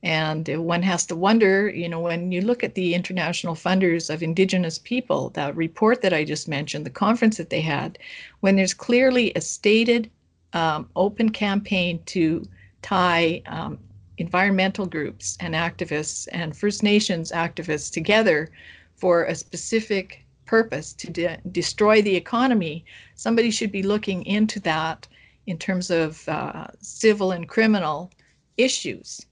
And 0.03 0.47
one 0.65 0.81
has 0.81 1.05
to 1.07 1.15
wonder, 1.15 1.69
you 1.69 1.87
know, 1.87 1.99
when 1.99 2.31
you 2.31 2.41
look 2.41 2.63
at 2.63 2.73
the 2.73 2.95
international 2.95 3.53
funders 3.53 4.11
of 4.11 4.23
Indigenous 4.23 4.79
people, 4.79 5.29
that 5.31 5.55
report 5.55 6.01
that 6.01 6.13
I 6.13 6.23
just 6.23 6.47
mentioned, 6.47 6.85
the 6.85 6.89
conference 6.89 7.37
that 7.37 7.51
they 7.51 7.61
had, 7.61 7.99
when 8.39 8.55
there's 8.55 8.73
clearly 8.73 9.31
a 9.35 9.41
stated 9.41 10.09
um, 10.53 10.89
open 10.95 11.29
campaign 11.29 12.01
to 12.07 12.43
tie 12.81 13.43
um, 13.45 13.77
environmental 14.17 14.87
groups 14.87 15.37
and 15.39 15.53
activists 15.53 16.27
and 16.31 16.57
First 16.57 16.81
Nations 16.81 17.31
activists 17.31 17.91
together 17.91 18.49
for 18.95 19.25
a 19.25 19.35
specific 19.35 20.25
purpose 20.45 20.93
to 20.93 21.11
de- 21.11 21.37
destroy 21.51 22.01
the 22.01 22.15
economy, 22.15 22.83
somebody 23.15 23.51
should 23.51 23.71
be 23.71 23.83
looking 23.83 24.25
into 24.25 24.59
that 24.59 25.07
in 25.45 25.57
terms 25.57 25.91
of 25.91 26.27
uh, 26.27 26.67
civil 26.79 27.31
and 27.31 27.47
criminal 27.47 28.11
issues 28.57 29.25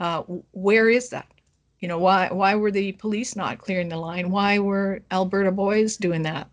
uh, 0.00 0.22
where 0.52 0.88
is 0.88 1.10
that? 1.10 1.26
You 1.80 1.88
know, 1.88 1.98
why 1.98 2.28
why 2.30 2.54
were 2.54 2.70
the 2.70 2.92
police 2.92 3.36
not 3.36 3.58
clearing 3.58 3.88
the 3.88 3.96
line? 3.96 4.30
Why 4.30 4.58
were 4.58 5.02
Alberta 5.10 5.52
boys 5.52 5.96
doing 5.96 6.22
that? 6.22 6.48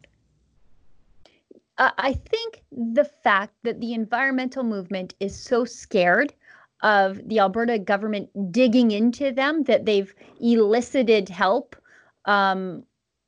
Uh, 1.77 1.91
I 1.97 2.13
think 2.13 2.61
the 2.71 3.05
fact 3.05 3.53
that 3.63 3.79
the 3.79 3.93
environmental 3.93 4.63
movement 4.63 5.15
is 5.19 5.35
so 5.35 5.65
scared 5.65 6.33
of 6.83 7.27
the 7.27 7.39
Alberta 7.39 7.79
government 7.79 8.29
digging 8.51 8.91
into 8.91 9.31
them 9.31 9.63
that 9.63 9.85
they've 9.85 10.13
elicited 10.41 11.29
help 11.29 11.75
um, 12.25 12.83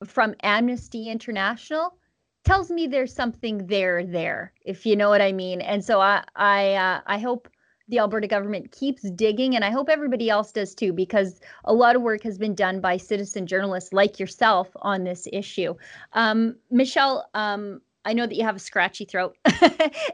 from 0.06 0.36
Amnesty 0.44 1.10
International 1.10 1.96
tells 2.44 2.70
me 2.70 2.88
there's 2.88 3.14
something 3.14 3.68
there 3.68 4.06
there, 4.06 4.52
if 4.66 4.86
you 4.86 4.96
know 4.96 5.10
what 5.10 5.22
I 5.22 5.32
mean. 5.32 5.62
And 5.62 5.84
so 5.84 6.02
I 6.02 6.24
I 6.36 6.74
uh, 6.74 7.02
I 7.06 7.20
hope 7.20 7.48
the 7.88 8.00
Alberta 8.00 8.28
government 8.28 8.72
keeps 8.72 9.10
digging, 9.12 9.56
and 9.56 9.66
I 9.66 9.72
hope 9.72 9.90
everybody 9.90 10.30
else 10.30 10.52
does 10.52 10.74
too, 10.74 10.94
because 10.94 11.42
a 11.66 11.74
lot 11.74 11.96
of 11.96 12.02
work 12.02 12.24
has 12.24 12.38
been 12.38 12.56
done 12.56 12.80
by 12.80 12.98
citizen 12.98 13.46
journalists 13.46 13.92
like 13.94 14.20
yourself 14.20 14.70
on 14.78 15.04
this 15.04 15.28
issue. 15.32 15.76
Um, 16.14 16.56
Michelle, 16.72 17.28
um, 17.34 17.82
I 18.06 18.14
know 18.14 18.28
that 18.28 18.36
you 18.36 18.44
have 18.44 18.56
a 18.56 18.60
scratchy 18.60 19.06
throat 19.06 19.38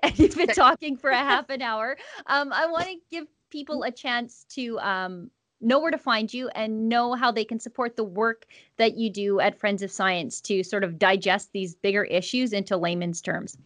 and 0.03 0.17
you've 0.19 0.35
been 0.35 0.47
talking 0.49 0.95
for 0.95 1.09
a 1.09 1.17
half 1.17 1.49
an 1.49 1.61
hour. 1.61 1.97
Um, 2.27 2.53
I 2.53 2.65
want 2.67 2.85
to 2.85 2.95
give 3.09 3.27
people 3.49 3.83
a 3.83 3.91
chance 3.91 4.45
to 4.49 4.79
um, 4.79 5.29
know 5.61 5.79
where 5.79 5.91
to 5.91 5.97
find 5.97 6.33
you 6.33 6.49
and 6.49 6.87
know 6.87 7.13
how 7.13 7.31
they 7.31 7.43
can 7.43 7.59
support 7.59 7.95
the 7.95 8.03
work 8.03 8.45
that 8.77 8.97
you 8.97 9.09
do 9.09 9.39
at 9.39 9.59
Friends 9.59 9.81
of 9.81 9.91
Science 9.91 10.39
to 10.41 10.63
sort 10.63 10.83
of 10.83 10.99
digest 10.99 11.49
these 11.51 11.75
bigger 11.75 12.03
issues 12.05 12.53
into 12.53 12.77
layman's 12.77 13.21
terms. 13.21 13.57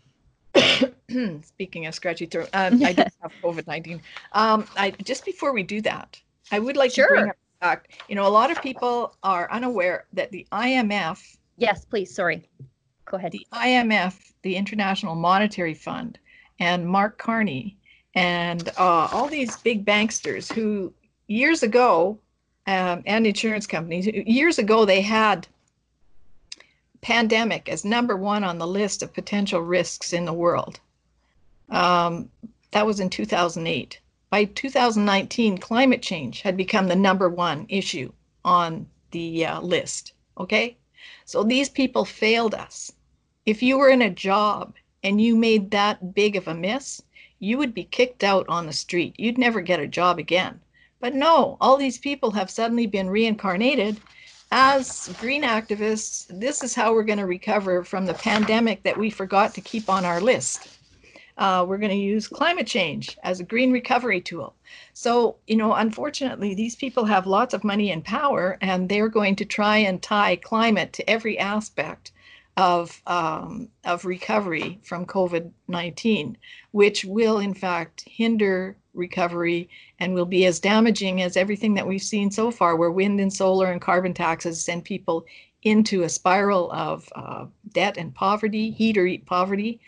Speaking 1.44 1.86
of 1.86 1.96
scratchy 1.96 2.26
throat, 2.26 2.50
um, 2.54 2.84
I 2.84 2.94
do 2.94 3.04
have 3.22 3.32
COVID 3.44 3.68
nineteen. 3.68 4.02
Um, 4.32 4.66
I 4.78 4.92
just 4.92 5.26
before 5.26 5.54
we 5.54 5.64
do 5.64 5.82
that, 5.82 6.20
I 6.52 6.60
would 6.60 6.78
like 6.78 6.92
sure. 6.92 7.08
to 7.08 7.14
bring 7.14 7.30
up 7.30 7.38
fact. 7.64 7.92
You 8.10 8.16
know, 8.16 8.28
a 8.28 8.30
lot 8.30 8.52
of 8.52 8.62
people 8.62 9.16
are 9.24 9.50
unaware 9.52 10.06
that 10.14 10.32
the 10.32 10.46
IMF. 10.52 11.38
Yes, 11.58 11.86
please. 11.86 12.14
Sorry. 12.14 12.44
Go 13.06 13.18
ahead. 13.18 13.32
The 13.32 13.48
IMF, 13.54 14.34
the 14.42 14.56
International 14.56 15.16
Monetary 15.16 15.74
Fund, 15.74 16.20
and 16.60 16.88
Mark 16.88 17.18
Carney, 17.18 17.78
and 18.16 18.70
uh, 18.78 19.08
all 19.12 19.28
these 19.28 19.58
big 19.58 19.86
banksters 19.86 20.52
who 20.52 20.94
years 21.28 21.64
ago, 21.64 22.20
um, 22.68 23.04
and 23.06 23.28
insurance 23.28 23.68
companies, 23.68 24.08
years 24.08 24.60
ago, 24.60 24.86
they 24.86 25.02
had 25.02 25.48
pandemic 27.02 27.68
as 27.68 27.84
number 27.84 28.16
one 28.16 28.44
on 28.44 28.58
the 28.58 28.68
list 28.68 29.04
of 29.04 29.14
potential 29.14 29.60
risks 29.62 30.14
in 30.14 30.26
the 30.26 30.34
world. 30.34 30.80
Um, 31.74 32.30
that 32.70 32.86
was 32.86 33.00
in 33.00 33.10
2008. 33.10 34.00
By 34.30 34.46
2019, 34.46 35.58
climate 35.58 36.04
change 36.04 36.42
had 36.42 36.56
become 36.56 36.88
the 36.88 36.96
number 36.96 37.30
one 37.30 37.66
issue 37.68 38.12
on 38.46 38.86
the 39.10 39.48
uh, 39.48 39.60
list. 39.60 40.14
Okay? 40.38 40.78
So 41.26 41.44
these 41.44 41.70
people 41.70 42.06
failed 42.06 42.54
us. 42.54 42.92
If 43.48 43.64
you 43.64 43.80
were 43.80 43.90
in 43.90 44.04
a 44.04 44.10
job 44.12 44.76
and 45.02 45.20
you 45.20 45.36
made 45.36 45.72
that 45.72 46.14
big 46.14 46.36
of 46.36 46.48
a 46.48 46.54
miss, 46.54 47.02
you 47.40 47.58
would 47.58 47.74
be 47.74 47.86
kicked 47.86 48.24
out 48.24 48.48
on 48.48 48.68
the 48.68 48.74
street. 48.74 49.16
You'd 49.18 49.40
never 49.40 49.60
get 49.60 49.80
a 49.80 49.88
job 49.88 50.20
again. 50.20 50.60
But 51.00 51.16
no, 51.16 51.58
all 51.60 51.78
these 51.78 51.98
people 51.98 52.30
have 52.32 52.52
suddenly 52.52 52.86
been 52.86 53.10
reincarnated 53.10 54.00
as 54.52 55.10
green 55.20 55.42
activists. 55.42 56.28
This 56.40 56.64
is 56.64 56.76
how 56.76 56.94
we're 56.94 57.04
going 57.04 57.18
to 57.18 57.26
recover 57.26 57.84
from 57.84 58.06
the 58.06 58.14
pandemic 58.14 58.84
that 58.84 58.98
we 58.98 59.10
forgot 59.10 59.56
to 59.56 59.62
keep 59.62 59.90
on 59.90 60.06
our 60.06 60.22
list 60.22 60.70
uh, 61.38 61.66
we're 61.68 61.78
going 61.78 61.90
to 61.90 61.96
use 61.96 62.28
climate 62.28 62.68
change 62.68 63.18
as 63.24 63.40
a 63.40 63.44
green 63.44 63.72
recovery 63.72 64.22
tool. 64.22 64.54
So, 64.94 65.38
you 65.48 65.56
know, 65.56 65.74
unfortunately, 65.74 66.54
these 66.54 66.76
people 66.76 67.06
have 67.06 67.26
lots 67.28 67.54
of 67.54 67.64
money 67.64 67.92
and 67.92 68.04
power, 68.04 68.58
and 68.62 68.88
they're 68.88 69.10
going 69.10 69.36
to 69.38 69.46
try 69.46 69.78
and 69.78 70.02
tie 70.02 70.36
climate 70.36 70.94
to 70.94 71.10
every 71.10 71.40
aspect 71.40 72.12
of 72.56 73.02
um, 73.08 73.68
of 73.84 74.06
recovery 74.06 74.80
from 74.84 75.08
COVID 75.08 75.50
nineteen, 75.68 76.38
which 76.72 77.04
will 77.04 77.40
in 77.40 77.54
fact 77.56 78.04
hinder 78.08 78.76
recovery 78.94 79.68
and 80.00 80.14
will 80.14 80.28
be 80.28 80.46
as 80.46 80.60
damaging 80.60 81.24
as 81.24 81.36
everything 81.36 81.74
that 81.74 81.88
we've 81.88 82.04
seen 82.04 82.30
so 82.30 82.52
far, 82.52 82.76
where 82.76 82.92
wind 82.92 83.20
and 83.20 83.34
solar 83.34 83.72
and 83.72 83.82
carbon 83.82 84.14
taxes 84.14 84.64
send 84.64 84.84
people 84.84 85.26
into 85.64 86.04
a 86.04 86.10
spiral 86.10 86.72
of 86.72 87.10
uh, 87.16 87.46
debt 87.72 87.98
and 87.98 88.14
poverty, 88.14 88.70
heat 88.70 88.98
or 88.98 89.08
eat 89.08 89.26
poverty, 89.26 89.80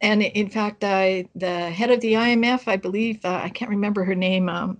and 0.00 0.22
in 0.22 0.48
fact, 0.48 0.84
I, 0.84 1.28
the 1.34 1.70
head 1.70 1.90
of 1.90 2.00
the 2.00 2.14
IMF, 2.14 2.68
I 2.68 2.76
believe, 2.76 3.24
uh, 3.24 3.40
I 3.42 3.48
can't 3.48 3.70
remember 3.70 4.04
her 4.04 4.14
name, 4.14 4.48
um, 4.48 4.78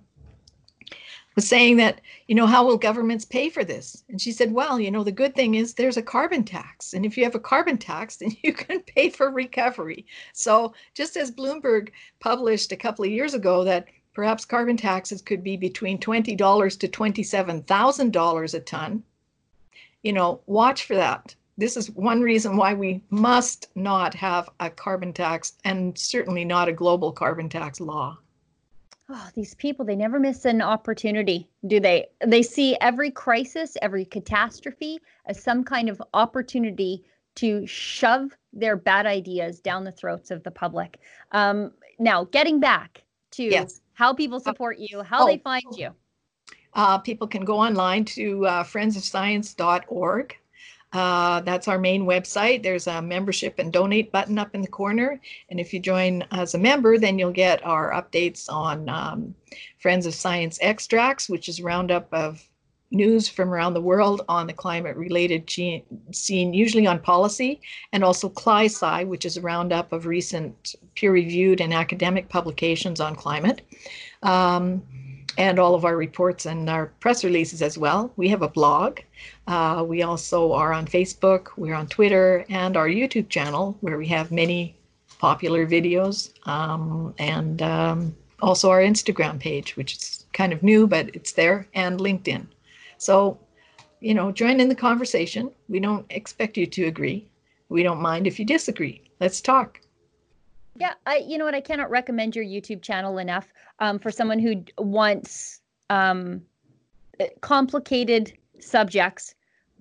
was 1.35 1.47
saying 1.47 1.77
that, 1.77 2.01
you 2.27 2.35
know, 2.35 2.45
how 2.45 2.65
will 2.65 2.77
governments 2.77 3.25
pay 3.25 3.49
for 3.49 3.63
this? 3.63 4.03
And 4.09 4.19
she 4.19 4.31
said, 4.31 4.51
well, 4.51 4.79
you 4.79 4.91
know, 4.91 5.03
the 5.03 5.11
good 5.11 5.35
thing 5.35 5.55
is 5.55 5.73
there's 5.73 5.97
a 5.97 6.01
carbon 6.01 6.43
tax. 6.43 6.93
And 6.93 7.05
if 7.05 7.17
you 7.17 7.23
have 7.23 7.35
a 7.35 7.39
carbon 7.39 7.77
tax, 7.77 8.17
then 8.17 8.35
you 8.43 8.53
can 8.53 8.81
pay 8.81 9.09
for 9.09 9.29
recovery. 9.29 10.05
So 10.33 10.73
just 10.93 11.17
as 11.17 11.31
Bloomberg 11.31 11.89
published 12.19 12.71
a 12.71 12.77
couple 12.77 13.05
of 13.05 13.11
years 13.11 13.33
ago 13.33 13.63
that 13.63 13.87
perhaps 14.13 14.43
carbon 14.45 14.75
taxes 14.75 15.21
could 15.21 15.43
be 15.43 15.55
between 15.55 15.97
$20 15.97 16.79
to 16.79 16.87
$27,000 16.87 18.53
a 18.53 18.59
ton, 18.59 19.03
you 20.03 20.13
know, 20.13 20.41
watch 20.45 20.85
for 20.85 20.95
that 20.95 21.35
this 21.59 21.75
is 21.75 21.91
one 21.91 22.21
reason 22.21 22.55
why 22.55 22.73
we 22.73 23.03
must 23.09 23.67
not 23.75 24.13
have 24.15 24.49
a 24.61 24.69
carbon 24.69 25.11
tax 25.11 25.53
and 25.65 25.97
certainly 25.97 26.45
not 26.45 26.69
a 26.69 26.73
global 26.73 27.11
carbon 27.11 27.49
tax 27.49 27.81
law. 27.81 28.17
Oh, 29.09 29.27
these 29.35 29.55
people, 29.55 29.83
they 29.83 29.95
never 29.95 30.19
miss 30.19 30.45
an 30.45 30.61
opportunity, 30.61 31.49
do 31.67 31.79
they? 31.79 32.07
They 32.25 32.43
see 32.43 32.77
every 32.79 33.11
crisis, 33.11 33.75
every 33.81 34.05
catastrophe 34.05 34.99
as 35.25 35.41
some 35.41 35.63
kind 35.63 35.89
of 35.89 36.01
opportunity 36.13 37.03
to 37.35 37.65
shove 37.65 38.37
their 38.53 38.77
bad 38.77 39.05
ideas 39.05 39.59
down 39.59 39.83
the 39.83 39.91
throats 39.91 40.31
of 40.31 40.43
the 40.43 40.51
public. 40.51 40.99
Um, 41.31 41.71
now, 41.97 42.25
getting 42.25 42.59
back 42.59 43.03
to 43.31 43.43
yes. 43.43 43.81
how 43.93 44.13
people 44.13 44.39
support 44.39 44.77
you, 44.77 45.01
how 45.01 45.23
oh, 45.23 45.27
they 45.27 45.37
find 45.37 45.63
you. 45.75 45.89
Uh, 46.73 46.99
people 46.99 47.27
can 47.27 47.43
go 47.43 47.57
online 47.57 48.05
to 48.05 48.45
uh, 48.45 48.63
friendsofscience.org. 48.63 50.38
Uh, 50.91 51.41
that's 51.41 51.67
our 51.67 51.77
main 51.77 52.05
website. 52.05 52.63
There's 52.63 52.87
a 52.87 53.01
membership 53.01 53.59
and 53.59 53.71
donate 53.71 54.11
button 54.11 54.39
up 54.39 54.55
in 54.55 54.61
the 54.61 54.67
corner. 54.67 55.19
And 55.49 55.59
if 55.59 55.73
you 55.73 55.79
join 55.79 56.23
as 56.31 56.55
a 56.55 56.59
member, 56.59 56.97
then 56.97 57.19
you'll 57.19 57.31
get 57.31 57.63
our 57.63 57.91
updates 57.91 58.51
on 58.51 58.89
um, 58.89 59.35
Friends 59.77 60.05
of 60.05 60.15
Science 60.15 60.57
Extracts, 60.61 61.29
which 61.29 61.47
is 61.47 61.59
a 61.59 61.63
roundup 61.63 62.11
of 62.11 62.43
news 62.91 63.29
from 63.29 63.53
around 63.53 63.73
the 63.73 63.81
world 63.81 64.23
on 64.27 64.47
the 64.47 64.53
climate 64.53 64.95
related 64.95 65.47
scene, 65.49 66.53
usually 66.53 66.87
on 66.87 66.99
policy, 66.99 67.61
and 67.93 68.03
also 68.03 68.29
CliSci, 68.29 69.05
which 69.05 69.25
is 69.25 69.37
a 69.37 69.41
roundup 69.41 69.91
of 69.93 70.07
recent 70.07 70.75
peer 70.95 71.11
reviewed 71.11 71.61
and 71.61 71.73
academic 71.73 72.29
publications 72.29 72.99
on 72.99 73.15
climate. 73.15 73.61
Um, 74.23 74.81
and 75.37 75.59
all 75.59 75.75
of 75.75 75.85
our 75.85 75.95
reports 75.95 76.45
and 76.45 76.69
our 76.69 76.87
press 76.99 77.23
releases 77.23 77.61
as 77.61 77.77
well. 77.77 78.11
We 78.17 78.29
have 78.29 78.41
a 78.41 78.49
blog. 78.49 78.99
Uh, 79.47 79.85
we 79.87 80.01
also 80.03 80.53
are 80.53 80.73
on 80.73 80.85
Facebook, 80.85 81.47
we're 81.57 81.75
on 81.75 81.87
Twitter, 81.87 82.45
and 82.49 82.75
our 82.75 82.87
YouTube 82.87 83.29
channel 83.29 83.77
where 83.81 83.97
we 83.97 84.07
have 84.07 84.31
many 84.31 84.75
popular 85.19 85.67
videos, 85.67 86.31
um, 86.47 87.13
and 87.17 87.61
um, 87.61 88.15
also 88.41 88.69
our 88.69 88.81
Instagram 88.81 89.39
page, 89.39 89.75
which 89.75 89.95
is 89.95 90.25
kind 90.33 90.53
of 90.53 90.63
new, 90.63 90.87
but 90.87 91.13
it's 91.13 91.33
there, 91.33 91.67
and 91.73 91.99
LinkedIn. 91.99 92.45
So, 92.97 93.37
you 93.99 94.13
know, 94.13 94.31
join 94.31 94.59
in 94.59 94.69
the 94.69 94.75
conversation. 94.75 95.51
We 95.67 95.79
don't 95.79 96.05
expect 96.09 96.57
you 96.57 96.65
to 96.67 96.85
agree. 96.85 97.27
We 97.67 97.83
don't 97.83 98.01
mind 98.01 98.27
if 98.27 98.39
you 98.39 98.45
disagree. 98.45 99.01
Let's 99.19 99.41
talk. 99.41 99.81
Yeah, 100.75 100.93
I 101.05 101.17
you 101.17 101.37
know 101.37 101.45
what 101.45 101.55
I 101.55 101.61
cannot 101.61 101.89
recommend 101.89 102.35
your 102.35 102.45
YouTube 102.45 102.81
channel 102.81 103.17
enough 103.17 103.51
um, 103.79 103.99
for 103.99 104.11
someone 104.11 104.39
who 104.39 104.63
wants 104.77 105.61
um, 105.89 106.41
eh, 107.19 107.27
complicated 107.41 108.33
subjects 108.59 109.35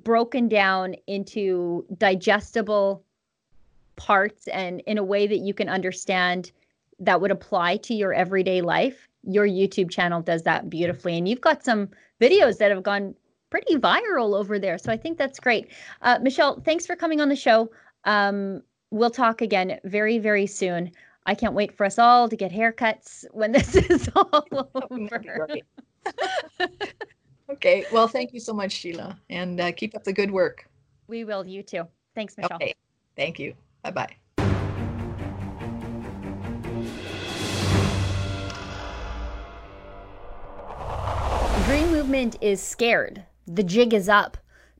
broken 0.04 0.48
down 0.48 0.94
into 1.06 1.84
digestible 1.98 3.04
parts 3.96 4.48
and 4.48 4.80
in 4.86 4.96
a 4.96 5.04
way 5.04 5.26
that 5.26 5.38
you 5.38 5.52
can 5.52 5.68
understand 5.68 6.52
that 7.00 7.20
would 7.20 7.30
apply 7.30 7.76
to 7.76 7.94
your 7.94 8.12
everyday 8.12 8.60
life. 8.60 9.08
Your 9.24 9.46
YouTube 9.46 9.90
channel 9.90 10.22
does 10.22 10.42
that 10.44 10.70
beautifully, 10.70 11.18
and 11.18 11.28
you've 11.28 11.40
got 11.40 11.64
some 11.64 11.88
videos 12.20 12.58
that 12.58 12.70
have 12.70 12.82
gone 12.82 13.14
pretty 13.50 13.76
viral 13.76 14.38
over 14.38 14.58
there. 14.58 14.78
So 14.78 14.92
I 14.92 14.96
think 14.96 15.18
that's 15.18 15.40
great. 15.40 15.68
Uh, 16.02 16.18
Michelle, 16.20 16.60
thanks 16.60 16.86
for 16.86 16.96
coming 16.96 17.20
on 17.20 17.28
the 17.28 17.36
show. 17.36 17.70
Um, 18.04 18.62
we'll 18.90 19.10
talk 19.10 19.42
again 19.42 19.78
very, 19.84 20.18
very 20.18 20.46
soon. 20.46 20.92
I 21.26 21.34
can't 21.34 21.54
wait 21.54 21.72
for 21.72 21.84
us 21.84 21.98
all 21.98 22.28
to 22.28 22.36
get 22.36 22.52
haircuts 22.52 23.24
when 23.32 23.52
this 23.52 23.74
is 23.74 24.08
all 24.14 24.46
over. 24.90 25.48
okay. 27.50 27.84
Well, 27.92 28.08
thank 28.08 28.32
you 28.32 28.40
so 28.40 28.52
much, 28.52 28.72
Sheila, 28.72 29.18
and 29.28 29.60
uh, 29.60 29.72
keep 29.72 29.94
up 29.94 30.04
the 30.04 30.12
good 30.12 30.30
work. 30.30 30.68
We 31.06 31.24
will. 31.24 31.46
You 31.46 31.62
too. 31.62 31.84
Thanks, 32.14 32.36
Michelle. 32.36 32.56
Okay. 32.56 32.74
Thank 33.16 33.38
you. 33.38 33.54
Bye 33.82 33.90
bye. 33.90 34.16
Green 41.66 41.90
movement 41.90 42.36
is 42.40 42.62
scared. 42.62 43.24
The 43.46 43.62
jig 43.62 43.92
is 43.92 44.08
up 44.08 44.38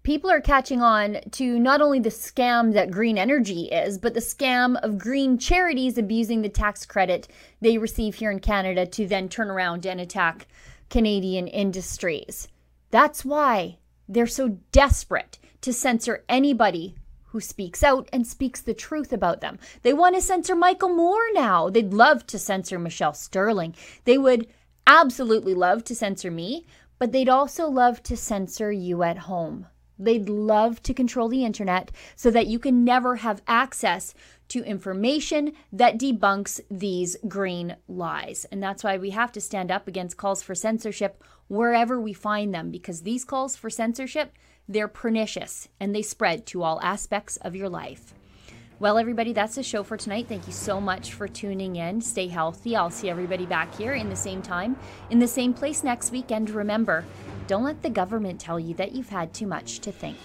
people 0.08 0.30
are 0.30 0.40
catching 0.40 0.80
on 0.80 1.18
to 1.30 1.58
not 1.58 1.82
only 1.82 2.00
the 2.00 2.08
scam 2.08 2.72
that 2.72 2.90
green 2.90 3.18
energy 3.18 3.64
is, 3.64 3.98
but 3.98 4.14
the 4.14 4.20
scam 4.20 4.74
of 4.82 4.96
green 4.96 5.36
charities 5.36 5.98
abusing 5.98 6.40
the 6.40 6.48
tax 6.48 6.86
credit 6.86 7.28
they 7.60 7.76
receive 7.76 8.14
here 8.14 8.30
in 8.30 8.40
Canada 8.40 8.86
to 8.86 9.06
then 9.06 9.28
turn 9.28 9.50
around 9.50 9.84
and 9.84 10.00
attack 10.00 10.46
Canadian 10.88 11.46
industries. 11.46 12.48
That's 12.90 13.22
why 13.22 13.76
they're 14.08 14.26
so 14.26 14.56
desperate 14.72 15.38
to 15.60 15.74
censor 15.74 16.24
anybody 16.26 16.94
who 17.26 17.40
speaks 17.42 17.82
out 17.82 18.08
and 18.10 18.26
speaks 18.26 18.62
the 18.62 18.72
truth 18.72 19.12
about 19.12 19.42
them. 19.42 19.58
They 19.82 19.92
want 19.92 20.14
to 20.14 20.22
censor 20.22 20.54
Michael 20.54 20.96
Moore 20.96 21.34
now. 21.34 21.68
They'd 21.68 21.92
love 21.92 22.26
to 22.28 22.38
censor 22.38 22.78
Michelle 22.78 23.12
Stirling. 23.12 23.74
They 24.06 24.16
would 24.16 24.46
absolutely 24.86 25.52
love 25.52 25.84
to 25.84 25.94
censor 25.94 26.30
me, 26.30 26.64
but 26.98 27.12
they'd 27.12 27.28
also 27.28 27.68
love 27.68 28.02
to 28.04 28.16
censor 28.16 28.72
you 28.72 29.02
at 29.02 29.18
home 29.18 29.66
They'd 29.98 30.28
love 30.28 30.82
to 30.82 30.94
control 30.94 31.28
the 31.28 31.44
internet 31.44 31.90
so 32.16 32.30
that 32.30 32.46
you 32.46 32.58
can 32.58 32.84
never 32.84 33.16
have 33.16 33.42
access 33.46 34.14
to 34.48 34.64
information 34.64 35.52
that 35.72 35.98
debunks 35.98 36.60
these 36.70 37.16
green 37.26 37.76
lies. 37.86 38.46
And 38.50 38.62
that's 38.62 38.84
why 38.84 38.96
we 38.96 39.10
have 39.10 39.32
to 39.32 39.40
stand 39.40 39.70
up 39.70 39.88
against 39.88 40.16
calls 40.16 40.42
for 40.42 40.54
censorship 40.54 41.22
wherever 41.48 42.00
we 42.00 42.12
find 42.12 42.54
them 42.54 42.70
because 42.70 43.02
these 43.02 43.24
calls 43.24 43.56
for 43.56 43.70
censorship, 43.70 44.32
they're 44.68 44.88
pernicious 44.88 45.68
and 45.80 45.94
they 45.94 46.02
spread 46.02 46.46
to 46.46 46.62
all 46.62 46.80
aspects 46.82 47.36
of 47.38 47.56
your 47.56 47.68
life. 47.68 48.14
Well, 48.80 48.96
everybody, 48.96 49.32
that's 49.32 49.56
the 49.56 49.64
show 49.64 49.82
for 49.82 49.96
tonight. 49.96 50.26
Thank 50.28 50.46
you 50.46 50.52
so 50.52 50.80
much 50.80 51.14
for 51.14 51.26
tuning 51.26 51.74
in. 51.74 52.00
Stay 52.00 52.28
healthy. 52.28 52.76
I'll 52.76 52.90
see 52.90 53.10
everybody 53.10 53.44
back 53.44 53.74
here 53.74 53.94
in 53.94 54.08
the 54.08 54.14
same 54.14 54.40
time, 54.40 54.76
in 55.10 55.18
the 55.18 55.26
same 55.26 55.52
place 55.52 55.82
next 55.82 56.12
week. 56.12 56.30
And 56.30 56.48
remember, 56.48 57.04
don't 57.48 57.64
let 57.64 57.82
the 57.82 57.90
government 57.90 58.38
tell 58.38 58.60
you 58.60 58.74
that 58.74 58.92
you've 58.92 59.08
had 59.08 59.34
too 59.34 59.48
much 59.48 59.80
to 59.80 59.90
think. 59.90 60.16